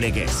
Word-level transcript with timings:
Legez. 0.00 0.32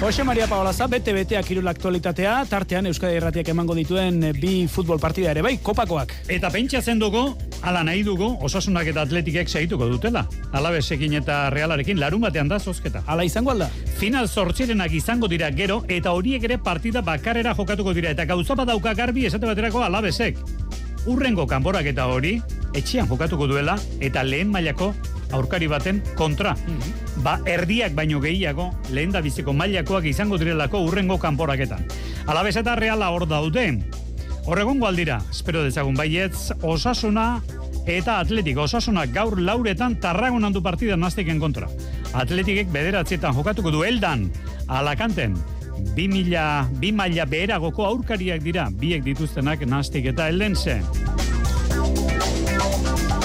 Jose 0.00 0.24
Maria 0.24 0.48
Paolaza, 0.48 0.88
bete 0.90 1.12
betea 1.12 1.42
kirol 1.46 1.68
aktualitatea, 1.70 2.32
tartean 2.50 2.88
Euskadi 2.88 3.20
Irratiak 3.20 3.52
emango 3.52 3.76
dituen 3.78 4.32
bi 4.40 4.66
futbol 4.66 4.98
partida 4.98 5.30
ere 5.30 5.44
bai, 5.46 5.58
kopakoak. 5.62 6.14
Eta 6.32 6.50
pentsatzen 6.50 6.98
dugu, 6.98 7.20
ala 7.62 7.84
nahi 7.86 8.02
dugu, 8.02 8.32
osasunak 8.42 8.88
eta 8.90 9.04
atletikek 9.04 9.52
segituko 9.52 9.86
dutela. 9.86 10.24
Alabesekin 10.50 11.14
eta 11.20 11.44
realarekin 11.54 12.00
larun 12.00 12.24
batean 12.24 12.50
da 12.50 12.58
zozketa. 12.58 13.04
Ala 13.06 13.22
izango 13.28 13.52
alda? 13.52 13.68
Final 14.00 14.26
zortzirenak 14.26 14.96
izango 14.98 15.28
dira 15.30 15.52
gero, 15.54 15.84
eta 15.86 16.16
horiek 16.16 16.48
ere 16.48 16.58
partida 16.58 17.04
bakarera 17.06 17.54
jokatuko 17.54 17.94
dira. 17.94 18.10
Eta 18.16 18.24
gauza 18.24 18.56
badauka 18.58 18.96
garbi 18.98 19.28
esate 19.28 19.46
baterako 19.46 19.84
alabesek. 19.84 20.40
Urrengo 21.06 21.46
kanborak 21.46 21.86
eta 21.92 22.08
hori, 22.08 22.40
etxean 22.74 23.06
jokatuko 23.06 23.46
duela, 23.46 23.78
eta 24.00 24.24
lehen 24.24 24.50
mailako 24.50 24.94
aurkari 25.32 25.68
baten 25.68 26.02
kontra. 26.16 26.54
Ba, 27.24 27.38
erdiak 27.46 27.96
baino 27.96 28.20
gehiago, 28.20 28.70
lehen 28.90 29.12
da 29.12 29.20
biziko 29.24 29.52
mailakoak 29.52 30.06
izango 30.10 30.38
direlako 30.38 30.84
urrengo 30.86 31.18
kanporaketan. 31.18 31.84
Alabez 32.26 32.56
eta 32.56 32.76
reala 32.76 33.10
hor 33.10 33.26
daude. 33.28 33.66
Horregon 34.46 34.80
gualdira, 34.82 35.20
espero 35.30 35.62
dezagun 35.62 35.94
baietz, 35.94 36.50
osasuna 36.62 37.42
eta 37.86 38.18
atletik. 38.20 38.58
Osasuna 38.58 39.06
gaur 39.06 39.38
lauretan 39.40 39.96
tarragon 40.00 40.44
handu 40.44 40.62
partida 40.62 40.96
naztiken 40.96 41.40
kontra. 41.42 41.68
Atletikek 42.12 42.70
bederatzietan 42.72 43.34
jokatuko 43.34 43.70
du 43.70 43.84
eldan, 43.86 44.26
alakanten, 44.68 45.36
bi 45.96 46.08
mila, 46.08 46.66
bi 46.80 46.92
maila 46.92 47.26
beheragoko 47.26 47.86
aurkariak 47.86 48.42
dira, 48.44 48.68
biek 48.70 49.04
dituztenak 49.06 49.64
naztik 49.66 50.10
eta 50.12 50.28
eldense. 50.28 50.80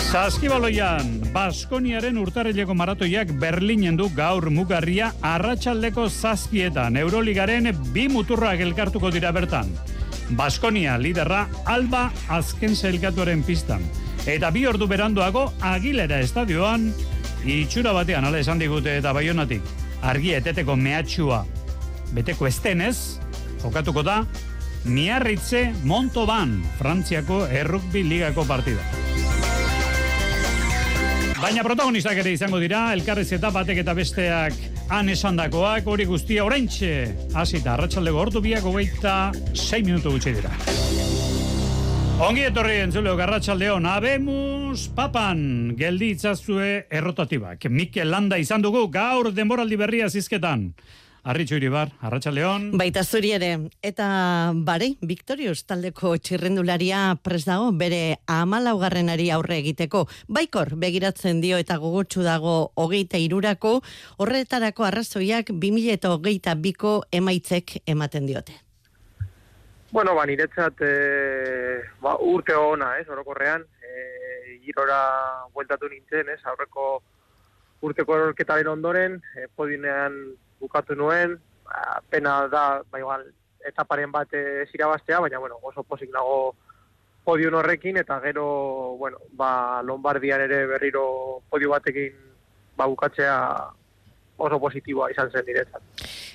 Zaskibaloian, 0.08 1.17
Baskoniaren 1.38 2.18
urtarrileko 2.18 2.74
maratoiak 2.74 3.30
Berlinen 3.38 3.98
du 4.00 4.08
gaur 4.18 4.48
mugarria 4.50 5.12
arratsaldeko 5.22 6.08
zazpietan. 6.10 6.98
Euroligaren 6.98 7.70
bi 7.94 8.08
muturrak 8.10 8.64
elkartuko 8.66 9.12
dira 9.14 9.30
bertan. 9.36 9.70
Baskonia 10.40 10.96
liderra 10.98 11.44
Alba 11.70 12.08
azken 12.34 12.74
zailkatuaren 12.74 13.44
pistan. 13.46 13.86
Eta 14.26 14.50
bi 14.50 14.66
ordu 14.66 14.90
beranduago 14.90 15.46
Agilera 15.62 16.18
estadioan 16.26 16.90
itxura 17.46 17.94
batean 17.94 18.26
ala 18.26 18.42
esan 18.42 18.58
digute 18.58 18.98
eta 18.98 19.14
baionatik. 19.14 19.62
Argi 20.02 20.34
eteteko 20.40 20.74
mehatxua 20.76 21.44
beteko 22.18 22.48
estenez, 22.50 23.20
jokatuko 23.62 24.02
da 24.02 24.24
Miarritze 24.90 25.68
Montoban, 25.84 26.64
Frantziako 26.80 27.46
errukbi 27.46 28.02
ligako 28.10 28.48
partida. 28.50 29.07
Baina 31.38 31.62
protagonistak 31.62 32.18
ere 32.18 32.32
izango 32.34 32.58
dira, 32.58 32.80
elkarrez 32.96 33.28
eta 33.36 33.52
batek 33.54 33.84
eta 33.84 33.94
besteak 33.94 34.56
han 34.90 35.12
esandakoak, 35.14 35.86
hori 35.86 36.08
guztia 36.10 36.42
oraintxe, 36.48 36.90
hasita 37.38 37.76
arratsaldeko 37.76 38.24
ordu 38.24 38.42
biak 38.42 38.66
hogeita 38.66 39.14
6 39.54 39.84
minutu 39.86 40.16
gutxi 40.16 40.34
dira. 40.34 40.50
Ongi 42.26 42.48
etorri 42.48 42.80
entzuleo 42.82 43.14
garratxaldeon, 43.20 43.86
abemus 43.86 44.88
papan, 44.98 45.76
geldi 45.78 46.16
itzazue 46.16 46.88
errotatibak. 46.90 47.70
Mikel 47.70 48.10
Landa 48.10 48.42
izan 48.42 48.66
dugu 48.66 48.88
gaur 48.90 49.30
denboraldi 49.30 49.78
berria 49.78 50.10
zizketan. 50.10 50.72
Arritxo 51.28 51.58
iribar, 51.60 51.90
Arratxaldeon. 52.08 52.70
Baita 52.80 53.02
zuri 53.04 53.34
ere, 53.36 53.50
eta 53.84 54.06
bare, 54.64 54.94
Victorius 55.10 55.66
taldeko 55.68 56.14
txirrendularia 56.24 57.02
pres 57.20 57.42
dago 57.44 57.74
bere 57.76 58.22
amalaugarrenari 58.32 59.26
aurre 59.36 59.58
egiteko. 59.60 60.06
Baikor, 60.32 60.78
begiratzen 60.80 61.42
dio 61.44 61.60
eta 61.60 61.76
gogotsu 61.84 62.24
dago 62.24 62.54
hogeita 62.80 63.20
irurako, 63.20 63.82
horretarako 64.24 64.88
arrazoiak 64.88 65.52
2000 65.52 65.98
eta 65.98 66.14
hogeita 66.16 66.56
biko 66.56 66.96
emaitzek 67.12 67.82
ematen 67.84 68.32
diote. 68.32 68.56
Bueno, 69.92 70.16
ba, 70.16 70.24
niretzat 70.32 70.80
e, 70.80 70.96
ba, 72.00 72.16
urte 72.24 72.56
ona, 72.56 72.94
ez, 73.04 73.08
orokorrean, 73.12 73.68
e, 73.84 74.60
girora 74.64 75.04
bueltatu 75.52 75.92
nintzen, 75.92 76.32
ez, 76.32 76.40
aurreko 76.48 77.02
urteko 77.84 78.16
erorketaren 78.16 78.76
ondoren, 78.80 79.20
e, 79.36 79.52
podinean 79.60 80.22
bukatu 80.60 80.96
nuen, 80.96 81.38
ba, 81.66 82.02
pena 82.10 82.48
da, 82.52 82.84
ba, 82.92 83.00
igual, 83.00 83.26
etaparen 83.68 84.12
bat 84.12 84.32
ez 84.34 84.70
irabaztea, 84.74 85.20
baina, 85.20 85.40
bueno, 85.40 85.60
oso 85.62 85.84
posik 85.84 86.12
nago 86.14 86.56
podion 87.28 87.58
horrekin, 87.60 87.98
eta 88.00 88.22
gero, 88.24 88.46
bueno, 89.00 89.20
ba, 89.36 89.82
Lombardian 89.84 90.46
ere 90.46 90.64
berriro 90.70 91.42
podio 91.50 91.74
batekin 91.76 92.16
ba, 92.78 92.88
bukatzea 92.88 93.36
oso 94.38 94.60
positiboa 94.62 95.10
izan 95.12 95.32
zen 95.34 95.46
diretzat. 95.48 95.82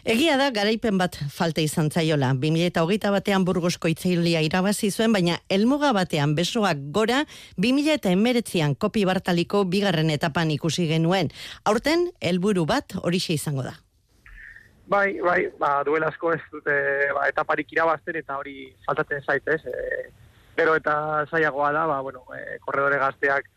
Egia 0.05 0.35
da, 0.37 0.49
garaipen 0.51 0.99
bat 0.99 1.17
falta 1.31 1.63
izan 1.63 1.89
zaiola. 1.95 2.33
2008 2.35 3.13
batean 3.15 3.47
burgosko 3.47 3.89
itzailia 3.93 4.43
irabazi 4.43 4.91
zuen, 4.91 5.15
baina 5.15 5.39
elmuga 5.49 5.93
batean 5.95 6.35
besoak 6.35 6.83
gora, 6.97 7.23
2008an 7.63 8.75
kopi 8.75 9.07
bartaliko 9.07 9.63
bigarren 9.71 10.11
etapan 10.11 10.51
ikusi 10.51 10.89
genuen. 10.91 11.31
Aurten, 11.65 12.11
helburu 12.21 12.67
bat 12.67 12.99
horixe 13.03 13.39
izango 13.39 13.63
da. 13.71 13.79
Bai, 14.87 15.21
bai, 15.21 15.47
ba, 15.59 15.83
duela 15.87 16.09
asko 16.11 16.33
ez 16.35 16.41
dute 16.51 16.75
ba, 17.15 17.29
etaparik 17.31 17.71
irabazten 17.73 18.19
eta 18.19 18.37
hori 18.41 18.67
faltatzen 18.87 19.23
zaitez. 19.23 19.61
E, 19.67 20.11
gero 20.57 20.75
eta 20.77 21.25
zaiagoa 21.31 21.71
da, 21.73 21.87
ba, 21.87 22.01
bueno, 22.01 22.25
e, 22.37 22.59
korredore 22.61 22.99
gazteak 23.01 23.49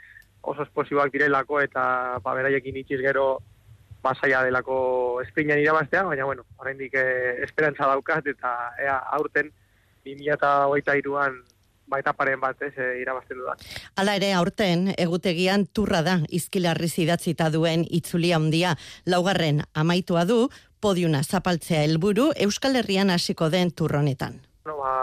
oso 0.46 0.64
esplosiboak 0.64 1.12
direlako 1.12 1.60
eta 1.64 1.84
ba, 2.24 2.36
beraiekin 2.38 2.78
itxiz 2.82 3.02
gero 3.02 3.40
ba, 4.06 4.14
zaila 4.22 4.44
delako 4.46 4.78
esprinan 5.26 5.60
irabaztea, 5.60 6.04
baina, 6.06 6.30
bueno, 6.30 6.46
horrendik 6.58 6.94
e, 6.94 7.06
esperantza 7.44 7.90
daukat 7.90 8.28
eta 8.36 8.54
ea 8.86 9.00
aurten 9.18 9.52
2008an 10.06 11.42
ba, 11.88 12.00
etaparen 12.02 12.40
bat 12.42 12.62
ez 12.66 12.74
e, 12.78 12.88
irabazten 13.02 13.40
dudan. 13.40 13.62
Hala 13.96 14.16
ere, 14.20 14.32
aurten, 14.38 14.92
egutegian 14.98 15.66
turra 15.68 16.02
da, 16.06 16.20
izkilarri 16.30 16.90
zidatzita 16.90 17.50
duen 17.54 17.86
itzulia 17.90 18.40
handia 18.40 18.76
laugarren 19.06 19.64
amaitua 19.74 20.26
du, 20.30 20.46
podiuna 20.82 21.24
zapaltzea 21.24 21.84
helburu 21.86 22.32
Euskal 22.46 22.76
Herrian 22.82 23.10
hasiko 23.10 23.50
den 23.50 23.72
turronetan. 23.72 24.42
No, 24.66 24.78
ba, 24.82 24.94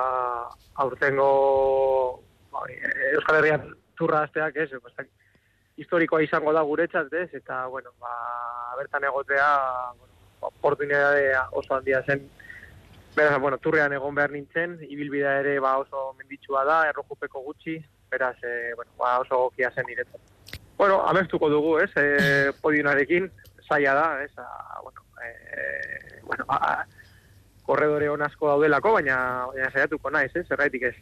aurtengo 0.84 1.30
ba, 2.52 2.66
Euskal 3.14 3.40
Herrian 3.40 3.66
turra 3.98 4.24
asteak 4.26 4.58
ez, 4.62 4.70
ba, 4.82 5.06
historikoa 5.80 6.22
izango 6.22 6.52
da 6.54 6.62
guretzat 6.66 7.12
ez, 7.16 7.28
eta 7.34 7.66
bueno, 7.72 7.94
ba, 8.02 8.12
bertan 8.78 9.04
egotea 9.08 9.48
bueno, 9.96 10.12
oportunidade 10.42 11.32
oso 11.58 11.74
handia 11.74 12.02
zen 12.06 12.24
Beraz, 13.14 13.38
bueno, 13.40 13.58
turrean 13.58 13.92
egon 13.92 14.14
behar 14.16 14.32
nintzen, 14.32 14.78
ibilbidea 14.88 15.34
ere 15.42 15.58
ba, 15.60 15.74
oso 15.82 16.14
menditsua 16.18 16.64
da, 16.64 16.78
errojupeko 16.88 17.42
gutxi, 17.44 17.76
beraz, 18.10 18.36
e, 18.42 18.72
bueno, 18.74 18.90
ba, 18.96 19.18
oso 19.20 19.36
gokia 19.44 19.70
zen 19.74 19.84
niretzat. 19.86 20.58
Bueno, 20.78 21.02
amestuko 21.06 21.50
dugu, 21.52 21.76
ez, 21.82 21.90
e, 22.00 22.52
podionarekin, 22.64 23.28
zaila 23.68 23.94
da, 23.98 24.06
ez, 24.24 24.32
a, 24.40 24.80
bueno, 24.80 25.04
e, 25.20 26.22
bueno, 26.24 26.46
a, 26.48 26.86
korredore 27.66 28.08
asko 28.26 28.48
daudelako, 28.48 28.92
baina, 28.98 29.46
baina 29.52 29.70
saiatuko 29.70 30.10
naiz, 30.10 30.30
ez, 30.34 30.46
zerraitik 30.48 30.82
ez. 30.82 30.94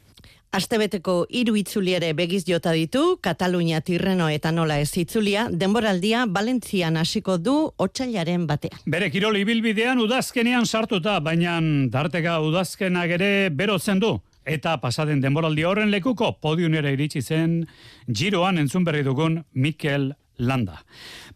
Astebeteko 0.53 1.26
hiru 1.31 1.54
itzuliere 1.56 2.12
begiz 2.19 2.43
jota 2.48 2.72
ditu, 2.75 3.19
Katalunia 3.22 3.81
tirreno 3.81 4.29
eta 4.29 4.50
nola 4.50 4.81
ez 4.82 4.90
itzulia, 4.99 5.46
denboraldia 5.50 6.25
Valentzian 6.26 6.96
hasiko 6.96 7.38
du 7.38 7.55
otsailaren 7.79 8.49
batean. 8.49 8.81
Bere 8.87 9.11
kirol 9.14 9.38
ibilbidean 9.38 10.02
udazkenean 10.02 10.67
sartuta, 10.67 11.20
baina 11.20 11.61
tarteka 11.93 12.40
udazkenak 12.43 13.14
ere 13.19 13.31
berotzen 13.50 14.02
du. 14.02 14.17
Eta 14.44 14.79
pasaden 14.82 15.20
denboraldi 15.20 15.62
horren 15.69 15.93
lekuko 15.93 16.32
podiunera 16.43 16.90
iritsi 16.90 17.23
zen 17.23 17.61
giroan 18.08 18.58
entzun 18.58 18.84
berri 18.84 19.05
dugun 19.06 19.44
Mikel 19.55 20.14
Landa. 20.40 20.81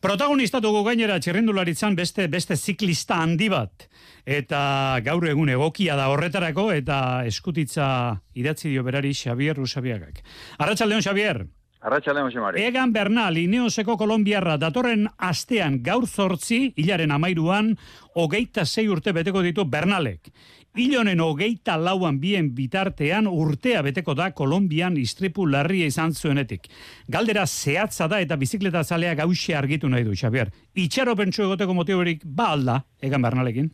Protagonista 0.01 0.61
dugu 0.65 0.83
gainera 0.87 1.21
txirrindularitzan 1.21 1.97
beste 1.97 2.29
beste 2.33 2.57
ziklista 2.57 3.21
handi 3.23 3.51
bat 3.53 3.89
eta 4.25 5.01
gaur 5.05 5.27
egun 5.29 5.53
egokia 5.53 5.97
da 6.01 6.09
horretarako 6.13 6.71
eta 6.73 6.99
eskutitza 7.29 7.87
idatzi 8.35 8.73
dio 8.73 8.83
berari 8.83 9.13
Xavier 9.15 9.57
Rusabiagak. 9.61 10.25
Arratsaldeon 10.59 11.05
Xavier. 11.05 11.45
Arratxaldeon, 11.85 12.31
Xemari. 12.33 12.63
Egan 12.65 12.95
Bernal, 12.95 13.37
Ineoseko 13.37 13.99
Kolombiarra, 14.01 14.57
datorren 14.57 15.05
astean 15.21 15.83
gaur 15.85 16.07
zortzi, 16.09 16.73
hilaren 16.81 17.13
amairuan, 17.13 17.75
hogeita 18.17 18.65
zei 18.65 18.87
urte 18.89 19.13
beteko 19.13 19.43
ditu 19.45 19.67
Bernalek. 19.69 20.31
Ilonen 20.75 21.21
hogeita 21.23 21.77
lauan 21.79 22.17
bien 22.19 22.49
bitartean 22.57 23.29
urtea 23.31 23.79
beteko 23.87 24.17
da 24.19 24.33
Kolombian 24.35 24.97
istripu 24.99 25.47
larria 25.47 25.87
izan 25.87 26.11
zuenetik. 26.19 26.67
Galdera 27.07 27.45
zehatza 27.47 28.09
da 28.11 28.19
eta 28.19 28.35
bizikleta 28.35 28.83
zalea 28.83 29.15
gauxe 29.15 29.55
argitu 29.55 29.89
nahi 29.89 30.03
du, 30.03 30.17
Xavier. 30.19 30.51
Itxaro 30.75 31.15
pentsu 31.15 31.45
egoteko 31.47 31.79
motiborik 31.79 32.27
ba 32.27 32.51
alda, 32.57 32.81
Egan 33.01 33.23
Bernalekin? 33.23 33.71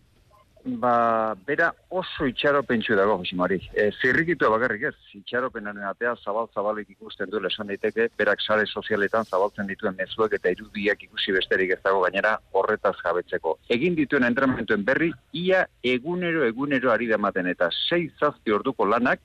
Ba, 0.64 1.34
bera 1.46 1.70
oso 1.88 2.26
itxaro 2.28 2.62
pentsu 2.62 2.94
dago, 2.96 3.16
Josimari. 3.22 3.56
E, 3.72 3.88
zirrikitu 4.02 4.48
bakarrik 4.52 4.82
ez, 4.90 4.96
itxaropenaren 5.16 5.86
atea 5.88 6.12
zabal-zabalik 6.20 6.90
ikusten 6.92 7.30
duela 7.32 7.48
esan 7.48 7.70
daiteke, 7.72 8.10
berak 8.20 8.44
sare 8.44 8.66
sozialetan 8.66 9.24
zabaltzen 9.24 9.70
dituen 9.70 9.96
mezuek 9.96 10.36
eta 10.36 10.52
irudiak 10.52 11.02
ikusi 11.08 11.32
besterik 11.32 11.72
ez 11.76 11.80
dago 11.84 12.02
gainera 12.04 12.36
horretaz 12.52 12.94
jabetzeko. 13.00 13.56
Egin 13.72 13.96
dituen 13.96 14.28
entrenamentuen 14.28 14.84
berri, 14.84 15.10
ia 15.32 15.64
egunero 15.82 16.44
egunero 16.44 16.92
ari 16.92 17.08
damaten 17.08 17.48
eta 17.48 17.70
sei 17.88 18.10
zazpi 18.20 18.52
orduko 18.52 18.84
lanak, 18.84 19.24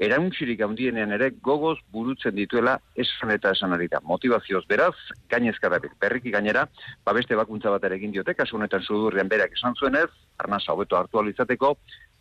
erauntzirik 0.00 0.62
handienean 0.64 1.12
ere 1.12 1.28
gogoz 1.44 1.76
burutzen 1.92 2.34
dituela 2.34 2.78
esan 3.04 3.34
eta 3.34 3.52
esan 3.56 3.76
ari 3.76 3.88
da. 3.92 4.00
Motivazioz 4.02 4.64
beraz, 4.68 4.94
gainezka 5.28 5.68
da 5.68 5.80
berriki 6.00 6.32
gainera, 6.32 6.64
ba 7.04 7.12
beste 7.16 7.36
bakuntza 7.36 7.72
bat 7.74 7.84
ere 7.84 8.00
egin 8.00 8.14
diote, 8.14 8.34
kasu 8.34 8.56
honetan 8.56 8.82
sudurrian 8.82 9.28
berak 9.28 9.52
esan 9.58 9.76
zuenez, 9.76 10.08
arnasa 10.40 10.72
hobeto 10.72 10.96
hartu 10.96 11.20
alizateko, 11.20 11.74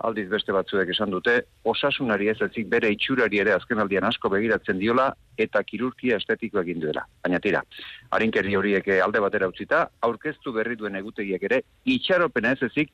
aldiz 0.03 0.27
beste 0.31 0.51
batzuek 0.55 0.91
esan 0.91 1.11
dute, 1.15 1.37
osasunari 1.63 2.27
ez 2.31 2.37
ezik 2.49 2.67
bere 2.71 2.91
itxurari 2.91 3.39
ere 3.39 3.55
azken 3.55 3.79
aldian 3.79 4.07
asko 4.07 4.31
begiratzen 4.35 4.79
diola, 4.79 5.13
eta 5.37 5.63
kirurgia 5.63 6.19
estetiko 6.19 6.59
egin 6.59 6.83
duela. 6.83 7.05
Baina 7.23 7.39
tira, 7.39 7.63
harinkeri 8.11 8.55
horiek 8.59 8.91
alde 8.99 9.23
batera 9.23 9.47
utzita, 9.47 9.85
aurkeztu 10.03 10.51
berri 10.55 10.75
duen 10.75 10.99
egutegiek 10.99 11.47
ere, 11.47 11.63
itxaropena 11.95 12.57
ez 12.57 12.67
ezik, 12.67 12.91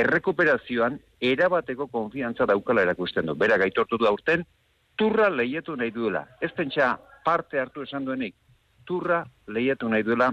errekuperazioan 0.00 0.98
erabateko 1.20 1.86
konfiantza 1.92 2.46
daukala 2.46 2.84
erakusten 2.86 3.26
du. 3.26 3.34
Bera 3.34 3.58
gaitortu 3.58 3.98
du 3.98 4.06
aurten, 4.06 4.44
turra 4.98 5.28
lehiatu 5.30 5.76
nahi 5.76 5.90
duela. 5.94 6.24
Ez 6.40 6.50
pentsa 6.56 6.96
parte 7.24 7.60
hartu 7.60 7.82
esan 7.86 8.04
duenik, 8.04 8.34
turra 8.86 9.24
lehiatu 9.46 9.88
nahi 9.88 10.06
duela 10.06 10.32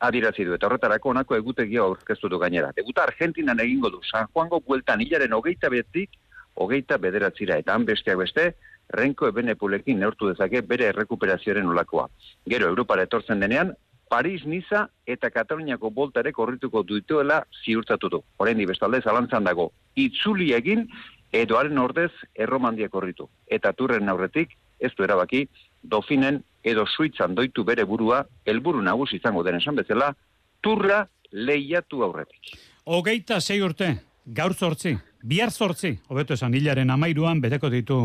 adirazi 0.00 0.44
du. 0.46 0.54
Eta 0.54 0.68
horretarako 0.68 1.12
onako 1.14 1.36
egutegia 1.36 1.82
aurkeztu 1.82 2.30
du 2.30 2.38
gainera. 2.38 2.72
Eguta 2.76 3.04
Argentinan 3.08 3.60
egingo 3.60 3.90
du, 3.90 4.02
San 4.10 4.28
Juango 4.32 4.60
bueltan 4.60 5.02
hilaren 5.02 5.34
hogeita 5.34 5.70
betik, 5.74 6.10
hogeita 6.54 6.98
bederatzira. 6.98 7.58
Eta 7.62 7.74
han 7.74 7.86
besteak 7.88 8.18
beste, 8.22 8.52
renko 8.94 9.28
ebenepulekin 9.28 9.98
neurtu 10.00 10.30
dezake 10.30 10.62
bere 10.62 10.88
errekuperazioaren 10.92 11.66
olakoa. 11.68 12.08
Gero, 12.48 12.70
Europara 12.72 13.04
etortzen 13.04 13.40
denean, 13.40 13.74
Paris, 14.08 14.44
Niza 14.46 14.88
eta 15.06 15.30
Kataluniako 15.30 15.90
boltare 15.90 16.32
korrituko 16.32 16.82
duituela 16.82 17.42
ziurtatu 17.64 18.08
du. 18.08 18.22
Horendi 18.38 18.66
bestalde 18.66 19.00
zalantzan 19.04 19.44
dago, 19.44 19.70
itzuli 19.96 20.52
egin 20.56 20.88
edo 21.32 21.58
ordez 21.58 22.10
erromandia 22.34 22.88
korritu. 22.88 23.28
Eta 23.46 23.72
turren 23.72 24.08
aurretik, 24.08 24.56
ez 24.80 24.92
du 24.96 25.04
erabaki, 25.04 25.48
dofinen 25.82 26.42
edo 26.62 26.86
suitzan 26.86 27.34
doitu 27.34 27.64
bere 27.64 27.84
burua, 27.84 28.24
helburu 28.44 28.82
nagusi 28.82 29.16
izango 29.16 29.42
den 29.42 29.56
esan 29.56 29.76
bezala, 29.76 30.14
turra 30.60 31.06
lehiatu 31.30 32.02
aurretik. 32.02 32.56
Hogeita 32.84 33.40
sei 33.40 33.60
urte, 33.62 33.94
gaur 34.24 34.54
zortzi, 34.54 34.96
bihar 35.22 35.50
zortzi, 35.50 35.98
hobeto 36.08 36.34
esan 36.34 36.54
hilaren 36.54 36.90
amairuan 36.90 37.40
beteko 37.40 37.70
ditu 37.70 37.98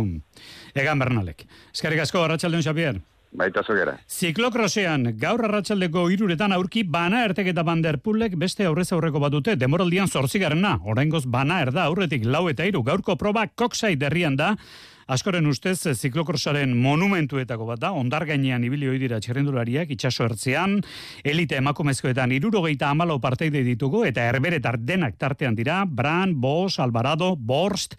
egan 0.75 0.99
bernalek. 0.99 1.45
Eskerrik 1.73 2.03
asko, 2.03 2.23
Arratxaldeon 2.23 2.63
Xavier. 2.63 3.01
Baita 3.33 3.63
zogera. 3.65 3.95
Ziklokrosean, 4.05 5.15
gaur 5.17 5.41
arratsaldeko 5.47 6.05
iruretan 6.13 6.53
aurki 6.53 6.83
bana 6.85 7.23
erteketa 7.25 7.63
banderpulek 7.65 8.35
beste 8.37 8.67
aurrez 8.69 8.91
aurreko 8.93 9.21
bat 9.23 9.33
dute, 9.33 9.55
demoraldian 9.57 10.07
zortzigarrena, 10.07 10.75
oraingoz 10.85 11.25
bana 11.25 11.61
erda 11.65 11.87
aurretik 11.89 12.27
lau 12.29 12.45
eta 12.51 12.67
iru, 12.69 12.83
gaurko 12.85 13.17
proba 13.17 13.47
koksai 13.47 13.95
derrian 13.97 14.37
da, 14.37 14.53
Askoren 15.07 15.47
ustez, 15.47 15.79
ziklokrosaren 15.97 16.75
monumentuetako 16.79 17.67
bat 17.67 17.81
da, 17.81 17.91
ondar 17.91 18.25
gainean 18.29 18.63
ibili 18.63 18.91
dira 18.99 19.19
txerrendulariak, 19.19 19.91
itxaso 19.91 20.27
ertzean, 20.29 20.79
elite 21.23 21.57
emakumezkoetan 21.59 22.31
irurogeita 22.31 22.89
amalo 22.89 23.19
parteide 23.19 23.63
ditugu, 23.63 24.05
eta 24.05 24.27
herberetar 24.29 24.79
denak 24.79 25.17
tartean 25.19 25.55
dira, 25.55 25.83
Bran, 25.85 26.35
Bos, 26.39 26.79
Alvarado, 26.79 27.35
Borst, 27.35 27.97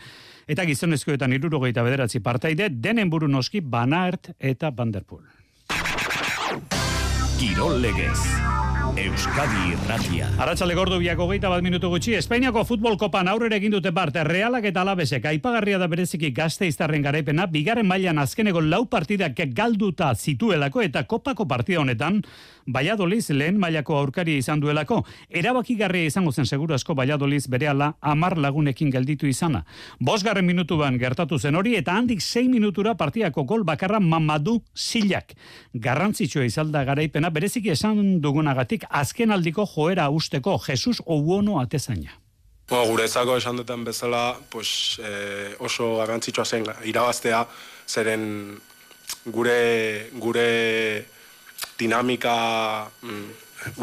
eta 0.48 0.64
gizonezkoetan 0.64 1.32
irurogeita 1.36 1.84
bederatzi 1.84 2.20
parteide, 2.20 2.70
denen 2.70 3.10
buru 3.10 3.28
noski 3.28 3.60
Banaert 3.60 4.32
eta 4.38 4.70
Vanderpool. 4.70 5.24
Kirol 7.38 7.80
legez. 7.82 8.43
Euskadi 8.94 9.72
Irratia. 9.74 10.28
Arratxale 10.38 10.76
gordo 10.78 11.00
biako 11.02 11.24
geita 11.26 11.48
bat 11.50 11.64
minutu 11.66 11.88
gutxi, 11.90 12.12
Espainiako 12.14 12.62
futbol 12.62 12.94
kopan 12.94 13.26
aurrera 13.26 13.56
egin 13.58 13.72
dute 13.74 13.90
parte, 13.90 14.22
realak 14.22 14.68
eta 14.70 14.84
alabesek, 14.84 15.24
aipagarria 15.26 15.80
da 15.82 15.88
bereziki 15.90 16.30
gazte 16.30 16.68
iztarren 16.70 17.02
garaipena, 17.02 17.48
bigarren 17.50 17.88
mailan 17.90 18.22
azkeneko 18.22 18.62
lau 18.62 18.84
partidak 18.86 19.40
galduta 19.50 20.12
zituelako 20.14 20.84
eta 20.86 21.02
kopako 21.10 21.48
partida 21.50 21.82
honetan, 21.82 22.22
Valladoliz 22.66 23.28
lehen 23.30 23.58
mailako 23.60 23.96
aurkari 23.98 24.38
izan 24.40 24.60
duelako, 24.62 25.02
erabakigarria 25.28 26.08
izango 26.08 26.32
zen 26.32 26.46
seguru 26.46 26.74
asko 26.74 26.94
Valladoliz 26.96 27.42
berehala 27.50 27.90
amar 28.00 28.38
lagunekin 28.38 28.90
gelditu 28.94 29.26
izana. 29.28 29.64
Bosgarren 30.00 30.46
minutuan 30.46 30.96
gertatu 30.98 31.38
zen 31.38 31.58
hori 31.60 31.74
eta 31.76 31.92
handik 31.98 32.22
sei 32.22 32.48
minutura 32.48 32.94
partiako 32.94 33.44
gol 33.44 33.64
bakarra 33.64 34.00
mamadu 34.00 34.60
zilak. 34.74 35.34
Garrantzitsua 35.74 36.46
izalda 36.46 36.84
garaipena 36.84 37.28
bereziki 37.30 37.74
esan 37.74 38.20
dugunagatik 38.22 38.83
azken 38.90 39.30
aldiko 39.30 39.66
joera 39.66 40.08
usteko 40.10 40.58
Jesus 40.66 41.02
Ouono 41.06 41.60
atezaina. 41.60 42.20
Bueno, 42.68 42.86
gure 42.88 43.04
ezako 43.04 43.36
esan 43.36 43.56
duten 43.60 43.84
bezala 43.84 44.38
pues, 44.50 44.98
eh, 45.04 45.54
oso 45.58 45.98
garrantzitsua 45.98 46.44
zen 46.44 46.64
irabaztea, 46.88 47.44
zeren 47.86 48.56
gure, 49.26 50.08
gure 50.16 51.04
dinamika 51.78 52.36
mm, 53.02 53.26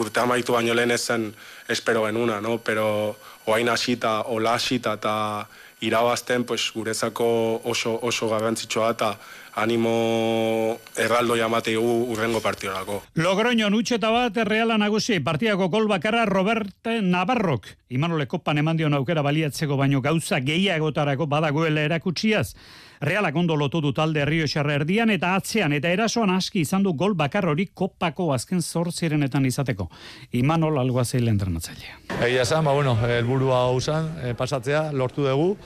urte 0.02 0.20
amaitu 0.20 0.54
baino 0.54 0.74
lehen 0.74 0.92
ezen 0.92 1.30
espero 1.70 2.06
genuna, 2.06 2.42
no? 2.42 2.58
pero 2.58 3.18
oain 3.46 3.70
hasita, 3.70 4.22
ola 4.24 4.56
hasita 4.56 4.94
eta 4.98 5.48
irabazten 5.82 6.44
pues, 6.44 6.72
gurezako 6.74 7.62
oso, 7.64 8.00
oso 8.02 8.30
garrantzitsua 8.30 8.92
eta 8.98 9.14
animo 9.56 10.78
erraldo 10.96 11.36
jamate 11.36 11.78
urrengo 11.78 12.42
partiorako. 12.42 13.02
Logroño 13.16 13.70
nutxeta 13.70 14.12
bat 14.12 14.38
reala 14.48 14.78
nagusi, 14.78 15.20
partiako 15.20 15.70
gol 15.70 15.88
bakarra 15.88 16.26
Robert 16.26 16.88
Navarrok. 17.02 17.68
Imanole 17.90 18.28
kopan 18.28 18.58
eman 18.58 18.78
dion 18.78 18.94
aukera 18.94 19.22
baliatzeko 19.22 19.78
baino 19.78 20.02
gauza 20.02 20.40
gehiagotarako 20.40 21.28
badagoela 21.28 21.82
erakutsiaz. 21.82 22.54
Realak 23.02 23.36
ondo 23.36 23.56
lotu 23.58 23.82
du 23.82 23.92
talde 23.98 24.24
Rio 24.26 24.46
erdian 24.46 25.10
eta 25.10 25.36
atzean 25.36 25.74
eta 25.74 25.90
erasoan 25.90 26.30
aski 26.30 26.62
izan 26.62 26.84
du 26.84 26.94
gol 26.94 27.16
bakar 27.16 27.48
hori 27.50 27.66
kopako 27.74 28.32
azken 28.34 28.62
zortzirenetan 28.62 29.46
izateko. 29.46 29.90
Imanol 30.32 30.78
alguazei 30.78 31.20
lentrenatzailea. 31.20 31.98
Egia 32.22 32.44
esan, 32.44 32.64
ba, 32.64 32.74
bueno, 32.74 32.96
helburua 33.02 33.72
usan, 33.72 34.12
e, 34.24 34.36
pasatzea, 34.36 34.92
lortu 34.92 35.26
dugu, 35.26 35.58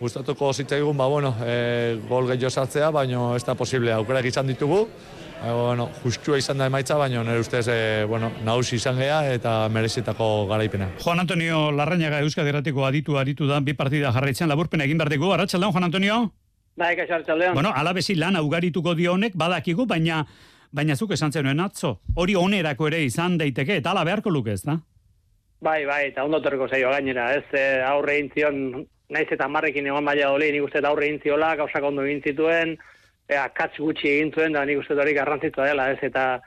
gustatuko 0.00 0.52
zitzaigun, 0.52 0.96
ba, 0.96 1.06
bueno, 1.06 1.34
e, 1.44 1.98
gol 2.08 2.26
gehiago 2.30 2.50
sartzea, 2.50 2.90
baina 2.90 3.34
ez 3.36 3.44
da 3.44 3.54
posible, 3.54 3.92
aukerak 3.92 4.26
izan 4.30 4.48
ditugu, 4.48 4.80
e, 5.44 5.52
bueno, 5.52 5.90
justua 6.02 6.38
izan 6.40 6.58
da 6.58 6.66
emaitza, 6.70 6.96
baina 6.98 7.22
nire 7.22 7.40
ustez, 7.40 7.66
e, 7.68 7.80
bueno, 8.08 8.32
naus 8.44 8.72
izan 8.72 8.96
gea 8.96 9.20
eta 9.34 9.68
merezetako 9.68 10.46
garaipena. 10.50 10.90
Juan 11.04 11.20
Antonio 11.20 11.70
Larrañaga 11.70 12.22
Euskadi 12.24 12.48
Erratiko 12.48 12.86
aditu 12.86 13.18
aditu 13.20 13.46
da, 13.46 13.60
bi 13.60 13.74
partida 13.74 14.12
jarraitzen 14.16 14.48
laburpen 14.48 14.80
egin 14.80 14.98
behar 14.98 15.12
dugu, 15.12 15.34
Arratxaldan, 15.36 15.72
Juan 15.72 15.90
Antonio? 15.90 16.22
Bai, 16.80 16.94
kaixo 16.96 17.18
hartzaldean. 17.18 17.54
Bueno, 17.54 17.74
alabesi 17.76 18.16
lan 18.16 18.40
augarituko 18.40 18.94
dio 18.96 19.12
honek, 19.18 19.36
badakigu, 19.36 19.84
baina 19.86 20.24
baina 20.72 20.96
zuk 20.96 21.12
esan 21.16 21.32
zenuen 21.32 21.60
atzo. 21.60 21.98
Hori 22.14 22.36
onerako 22.38 22.88
ere 22.90 23.02
izan 23.04 23.36
daiteke, 23.38 23.80
eta 23.82 23.92
ala 23.92 24.04
beharko 24.06 24.30
luke 24.30 24.54
ez 24.54 24.62
da? 24.62 24.78
Bai, 25.60 25.84
bai, 25.84 26.06
eta 26.08 26.24
ondo 26.24 26.40
torreko 26.40 26.68
zaio 26.70 26.92
gainera, 26.94 27.34
ez 27.36 27.44
eh, 27.52 27.82
aurre 27.84 28.16
intzion, 28.22 28.86
naiz 29.10 29.28
eta 29.30 29.48
marrekin 29.48 29.86
egon 29.86 30.06
baina 30.06 30.30
doli, 30.30 30.52
nik 30.52 30.68
uste 30.68 30.82
aurre 30.86 31.08
intziola, 31.10 31.54
gauzak 31.58 31.84
ondo 31.84 32.06
egin 32.06 32.22
zituen, 32.22 32.76
ea, 33.30 33.48
katz 33.54 33.74
gutxi 33.78 34.08
egin 34.14 34.32
zuen, 34.34 34.54
da 34.54 34.64
nik 34.64 34.80
uste 34.82 34.94
hori 34.94 35.14
garrantzitua 35.14 35.66
dela, 35.70 35.90
ez, 35.92 35.98
eta 36.06 36.40